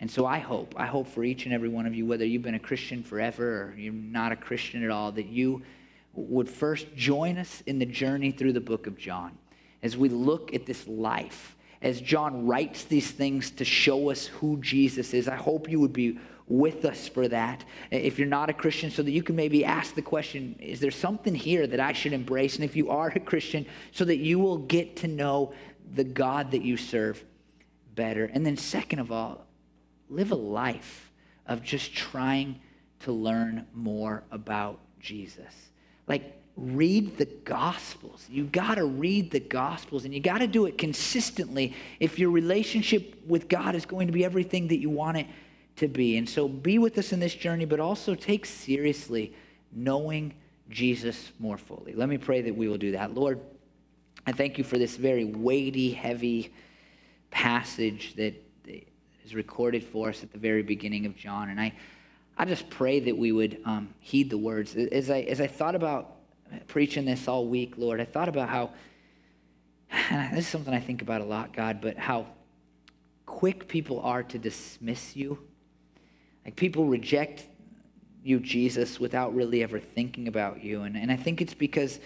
And 0.00 0.10
so 0.10 0.24
I 0.24 0.38
hope, 0.38 0.74
I 0.78 0.86
hope 0.86 1.06
for 1.06 1.22
each 1.22 1.44
and 1.44 1.52
every 1.52 1.68
one 1.68 1.84
of 1.84 1.94
you, 1.94 2.06
whether 2.06 2.24
you've 2.24 2.40
been 2.40 2.54
a 2.54 2.58
Christian 2.58 3.02
forever 3.02 3.64
or 3.64 3.74
you're 3.76 3.92
not 3.92 4.32
a 4.32 4.36
Christian 4.36 4.82
at 4.82 4.90
all, 4.90 5.12
that 5.12 5.26
you 5.26 5.62
would 6.14 6.48
first 6.48 6.86
join 6.96 7.36
us 7.36 7.62
in 7.66 7.78
the 7.78 7.86
journey 7.86 8.30
through 8.30 8.54
the 8.54 8.60
book 8.60 8.86
of 8.86 8.96
John 8.96 9.36
as 9.82 9.98
we 9.98 10.08
look 10.08 10.54
at 10.54 10.64
this 10.64 10.88
life, 10.88 11.56
as 11.80 12.00
John 12.00 12.46
writes 12.46 12.84
these 12.84 13.10
things 13.10 13.50
to 13.52 13.64
show 13.64 14.10
us 14.10 14.26
who 14.26 14.58
Jesus 14.60 15.14
is. 15.14 15.28
I 15.28 15.36
hope 15.36 15.70
you 15.70 15.80
would 15.80 15.92
be 15.92 16.18
with 16.46 16.84
us 16.84 17.06
for 17.08 17.28
that 17.28 17.64
if 17.90 18.18
you're 18.18 18.26
not 18.26 18.48
a 18.48 18.54
Christian, 18.54 18.90
so 18.90 19.02
that 19.02 19.10
you 19.10 19.22
can 19.22 19.36
maybe 19.36 19.64
ask 19.64 19.94
the 19.94 20.02
question 20.02 20.56
is 20.60 20.80
there 20.80 20.90
something 20.90 21.34
here 21.34 21.66
that 21.66 21.80
I 21.80 21.92
should 21.92 22.12
embrace? 22.12 22.56
And 22.56 22.64
if 22.64 22.74
you 22.74 22.90
are 22.90 23.08
a 23.08 23.20
Christian, 23.20 23.66
so 23.92 24.04
that 24.04 24.16
you 24.16 24.38
will 24.38 24.58
get 24.58 24.96
to 24.96 25.08
know 25.08 25.52
the 25.94 26.04
God 26.04 26.50
that 26.52 26.62
you 26.62 26.76
serve 26.76 27.22
better. 27.94 28.24
And 28.24 28.44
then, 28.46 28.56
second 28.56 28.98
of 28.98 29.12
all, 29.12 29.46
live 30.08 30.32
a 30.32 30.36
life 30.36 31.10
of 31.46 31.62
just 31.62 31.94
trying 31.94 32.60
to 33.00 33.12
learn 33.12 33.66
more 33.74 34.24
about 34.30 34.80
Jesus 35.00 35.68
like 36.08 36.37
read 36.58 37.16
the 37.18 37.24
gospels. 37.24 38.26
You 38.28 38.44
got 38.44 38.74
to 38.74 38.84
read 38.84 39.30
the 39.30 39.40
gospels 39.40 40.04
and 40.04 40.12
you 40.12 40.18
got 40.18 40.38
to 40.38 40.48
do 40.48 40.66
it 40.66 40.76
consistently 40.76 41.74
if 42.00 42.18
your 42.18 42.30
relationship 42.30 43.14
with 43.26 43.48
god 43.48 43.76
is 43.76 43.86
going 43.86 44.08
to 44.08 44.12
be 44.12 44.24
everything 44.24 44.68
that 44.68 44.78
you 44.78 44.90
want 44.90 45.18
it 45.18 45.26
to 45.76 45.86
be. 45.86 46.16
And 46.16 46.28
so 46.28 46.48
be 46.48 46.78
with 46.78 46.98
us 46.98 47.12
in 47.12 47.20
this 47.20 47.34
journey 47.34 47.64
but 47.64 47.78
also 47.78 48.16
take 48.16 48.44
seriously 48.44 49.32
knowing 49.72 50.34
jesus 50.68 51.30
more 51.38 51.56
fully. 51.56 51.94
Let 51.94 52.08
me 52.08 52.18
pray 52.18 52.42
that 52.42 52.56
we 52.56 52.68
will 52.68 52.78
do 52.78 52.92
that. 52.92 53.14
Lord 53.14 53.40
i 54.26 54.32
thank 54.32 54.58
you 54.58 54.64
for 54.64 54.78
this 54.78 54.96
very 54.96 55.24
weighty 55.24 55.92
heavy 55.92 56.52
passage 57.30 58.14
that 58.16 58.34
is 59.24 59.34
recorded 59.34 59.84
for 59.84 60.08
us 60.08 60.24
at 60.24 60.32
the 60.32 60.38
very 60.38 60.62
beginning 60.62 61.06
of 61.06 61.16
john. 61.16 61.50
And 61.50 61.60
i 61.60 61.72
I 62.40 62.44
just 62.44 62.70
pray 62.70 63.00
that 63.00 63.18
we 63.18 63.32
would 63.32 63.60
um, 63.64 63.92
heed 63.98 64.30
the 64.30 64.38
words. 64.38 64.76
As 64.76 65.10
I, 65.10 65.22
as 65.22 65.40
I 65.40 65.48
thought 65.48 65.74
about 65.74 66.17
preaching 66.66 67.04
this 67.04 67.28
all 67.28 67.46
week, 67.46 67.74
Lord, 67.76 68.00
I 68.00 68.04
thought 68.04 68.28
about 68.28 68.48
how, 68.48 68.70
this 70.32 70.40
is 70.40 70.48
something 70.48 70.72
I 70.72 70.80
think 70.80 71.02
about 71.02 71.20
a 71.20 71.24
lot, 71.24 71.52
God, 71.52 71.80
but 71.80 71.96
how 71.96 72.26
quick 73.26 73.68
people 73.68 74.00
are 74.00 74.22
to 74.22 74.38
dismiss 74.38 75.16
you. 75.16 75.38
Like 76.44 76.56
people 76.56 76.86
reject 76.86 77.46
you, 78.22 78.40
Jesus, 78.40 78.98
without 78.98 79.34
really 79.34 79.62
ever 79.62 79.78
thinking 79.78 80.28
about 80.28 80.62
you. 80.62 80.82
And, 80.82 80.96
and 80.96 81.10
I 81.10 81.16
think 81.16 81.40
it's 81.40 81.54
because 81.54 82.00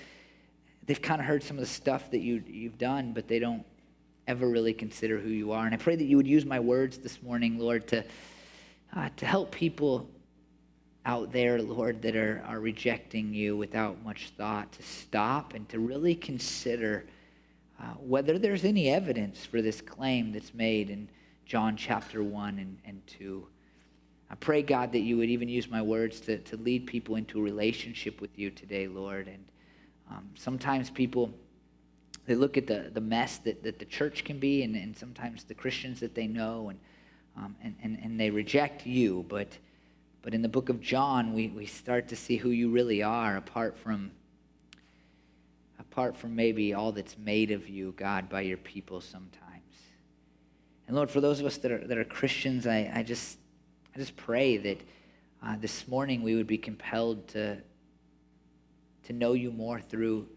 they've 0.86 1.00
kind 1.00 1.20
of 1.20 1.26
heard 1.26 1.42
some 1.42 1.56
of 1.56 1.60
the 1.60 1.66
stuff 1.70 2.10
that 2.10 2.20
you, 2.20 2.42
you've 2.46 2.78
done, 2.78 3.12
but 3.12 3.28
they 3.28 3.38
don't 3.38 3.64
ever 4.26 4.48
really 4.48 4.72
consider 4.72 5.18
who 5.18 5.28
you 5.28 5.52
are. 5.52 5.64
And 5.64 5.74
I 5.74 5.78
pray 5.78 5.96
that 5.96 6.04
you 6.04 6.16
would 6.16 6.26
use 6.26 6.44
my 6.44 6.60
words 6.60 6.98
this 6.98 7.22
morning, 7.22 7.58
Lord, 7.58 7.88
to, 7.88 8.04
uh, 8.94 9.08
to 9.16 9.26
help 9.26 9.52
people 9.52 10.08
out 11.04 11.32
there, 11.32 11.60
Lord, 11.60 12.02
that 12.02 12.14
are, 12.14 12.42
are 12.46 12.60
rejecting 12.60 13.34
you 13.34 13.56
without 13.56 14.02
much 14.04 14.32
thought 14.36 14.70
to 14.72 14.82
stop 14.82 15.54
and 15.54 15.68
to 15.70 15.80
really 15.80 16.14
consider 16.14 17.04
uh, 17.80 17.94
whether 17.94 18.38
there's 18.38 18.64
any 18.64 18.88
evidence 18.88 19.44
for 19.44 19.60
this 19.60 19.80
claim 19.80 20.32
that's 20.32 20.54
made 20.54 20.90
in 20.90 21.08
John 21.44 21.76
chapter 21.76 22.22
1 22.22 22.58
and, 22.58 22.78
and 22.84 23.04
2. 23.06 23.44
I 24.30 24.34
pray, 24.36 24.62
God, 24.62 24.92
that 24.92 25.00
you 25.00 25.16
would 25.16 25.28
even 25.28 25.48
use 25.48 25.68
my 25.68 25.82
words 25.82 26.20
to, 26.20 26.38
to 26.38 26.56
lead 26.56 26.86
people 26.86 27.16
into 27.16 27.40
a 27.40 27.42
relationship 27.42 28.20
with 28.20 28.38
you 28.38 28.50
today, 28.50 28.86
Lord. 28.86 29.26
And 29.26 29.44
um, 30.10 30.30
sometimes 30.36 30.88
people, 30.88 31.32
they 32.26 32.36
look 32.36 32.56
at 32.56 32.68
the, 32.68 32.90
the 32.94 33.00
mess 33.00 33.38
that, 33.38 33.64
that 33.64 33.80
the 33.80 33.84
church 33.84 34.24
can 34.24 34.38
be 34.38 34.62
and, 34.62 34.76
and 34.76 34.96
sometimes 34.96 35.42
the 35.42 35.54
Christians 35.54 35.98
that 36.00 36.14
they 36.14 36.28
know, 36.28 36.68
and, 36.68 36.78
um, 37.36 37.56
and, 37.62 37.74
and, 37.82 37.98
and 38.02 38.20
they 38.20 38.30
reject 38.30 38.86
you. 38.86 39.26
But, 39.28 39.58
but 40.22 40.34
in 40.34 40.42
the 40.42 40.48
book 40.48 40.68
of 40.68 40.80
John, 40.80 41.34
we, 41.34 41.48
we 41.48 41.66
start 41.66 42.08
to 42.08 42.16
see 42.16 42.36
who 42.36 42.50
you 42.50 42.70
really 42.70 43.02
are 43.02 43.36
apart 43.36 43.76
from 43.76 44.12
apart 45.92 46.16
from 46.16 46.34
maybe 46.34 46.72
all 46.72 46.90
that's 46.90 47.18
made 47.18 47.50
of 47.50 47.68
you, 47.68 47.92
God, 47.98 48.30
by 48.30 48.40
your 48.40 48.56
people 48.56 49.00
sometimes. 49.02 49.42
And 50.86 50.96
Lord, 50.96 51.10
for 51.10 51.20
those 51.20 51.38
of 51.38 51.44
us 51.44 51.58
that 51.58 51.70
are, 51.70 51.86
that 51.86 51.98
are 51.98 52.04
Christians, 52.04 52.66
I, 52.66 52.90
I, 52.94 53.02
just, 53.02 53.36
I 53.94 53.98
just 53.98 54.16
pray 54.16 54.56
that 54.56 54.80
uh, 55.42 55.56
this 55.60 55.86
morning 55.88 56.22
we 56.22 56.34
would 56.34 56.46
be 56.46 56.56
compelled 56.56 57.28
to, 57.28 57.58
to 59.04 59.12
know 59.12 59.34
you 59.34 59.50
more 59.50 59.80
through, 59.80 60.28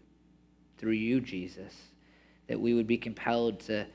through 0.76 0.92
you, 0.92 1.20
Jesus. 1.20 1.74
That 2.48 2.60
we 2.60 2.74
would 2.74 2.86
be 2.86 2.98
compelled 2.98 3.60
to, 3.60 3.86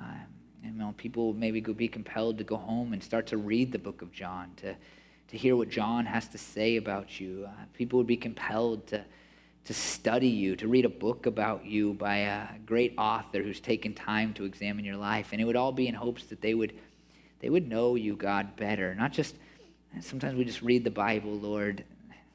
um, 0.00 0.26
you 0.64 0.72
know, 0.72 0.92
people 0.96 1.34
maybe 1.34 1.60
be 1.60 1.88
compelled 1.88 2.38
to 2.38 2.44
go 2.44 2.56
home 2.56 2.94
and 2.94 3.02
start 3.02 3.28
to 3.28 3.36
read 3.36 3.70
the 3.70 3.78
book 3.78 4.02
of 4.02 4.10
John, 4.10 4.50
to, 4.56 4.74
to 5.28 5.36
hear 5.36 5.56
what 5.56 5.68
John 5.68 6.06
has 6.06 6.28
to 6.28 6.38
say 6.38 6.76
about 6.76 7.20
you. 7.20 7.46
Uh, 7.46 7.64
people 7.74 7.98
would 7.98 8.06
be 8.06 8.16
compelled 8.16 8.86
to 8.88 9.04
to 9.66 9.74
study 9.74 10.28
you, 10.28 10.54
to 10.54 10.68
read 10.68 10.84
a 10.84 10.88
book 10.88 11.26
about 11.26 11.64
you 11.66 11.92
by 11.94 12.18
a 12.18 12.46
great 12.64 12.94
author 12.96 13.42
who's 13.42 13.58
taken 13.58 13.92
time 13.92 14.32
to 14.32 14.44
examine 14.44 14.84
your 14.84 14.96
life. 14.96 15.30
And 15.32 15.40
it 15.40 15.44
would 15.44 15.56
all 15.56 15.72
be 15.72 15.88
in 15.88 15.94
hopes 15.94 16.24
that 16.26 16.40
they 16.40 16.54
would, 16.54 16.72
they 17.40 17.50
would 17.50 17.68
know 17.68 17.96
you, 17.96 18.14
God, 18.14 18.56
better. 18.56 18.94
Not 18.94 19.12
just, 19.12 19.34
sometimes 20.00 20.36
we 20.36 20.44
just 20.44 20.62
read 20.62 20.84
the 20.84 20.90
Bible, 20.90 21.32
Lord, 21.32 21.82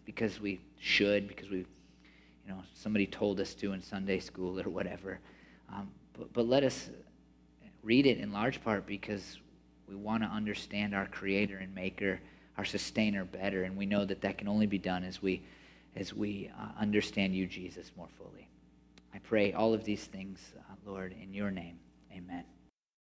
because 0.06 0.42
we 0.42 0.60
should, 0.78 1.30
because 1.30 1.50
we, 1.50 1.60
you 1.60 2.50
know, 2.50 2.62
somebody 2.74 3.08
told 3.08 3.40
us 3.40 3.54
to 3.56 3.72
in 3.72 3.82
Sunday 3.82 4.20
school 4.20 4.60
or 4.60 4.70
whatever. 4.70 5.20
Um, 5.74 5.90
but, 6.18 6.34
but 6.34 6.46
let 6.48 6.66
us 6.66 6.90
read 7.82 8.08
it 8.08 8.18
in 8.18 8.34
large 8.34 8.62
part 8.62 8.86
because 8.86 9.38
we 9.88 9.96
want 9.96 10.22
to 10.22 10.28
understand 10.28 10.94
our 10.94 11.06
Creator 11.06 11.60
and 11.60 11.74
Maker, 11.74 12.20
our 12.58 12.66
Sustainer 12.66 13.26
better. 13.26 13.64
And 13.64 13.78
we 13.78 13.86
know 13.86 14.06
that 14.06 14.22
that 14.22 14.38
can 14.38 14.48
only 14.48 14.68
be 14.68 14.78
done 14.78 15.04
as 15.04 15.22
we 15.22 15.42
as 15.96 16.14
we 16.14 16.50
uh, 16.58 16.68
understand 16.80 17.36
you, 17.36 17.46
Jesus, 17.46 17.92
more 17.98 18.08
fully. 18.18 18.48
I 19.14 19.20
pray 19.20 19.52
all 19.52 19.74
of 19.74 19.84
these 19.84 20.06
things, 20.06 20.40
uh, 20.58 20.74
Lord, 20.90 21.14
in 21.22 21.34
your 21.34 21.52
name. 21.52 21.78
Amen. 22.14 22.46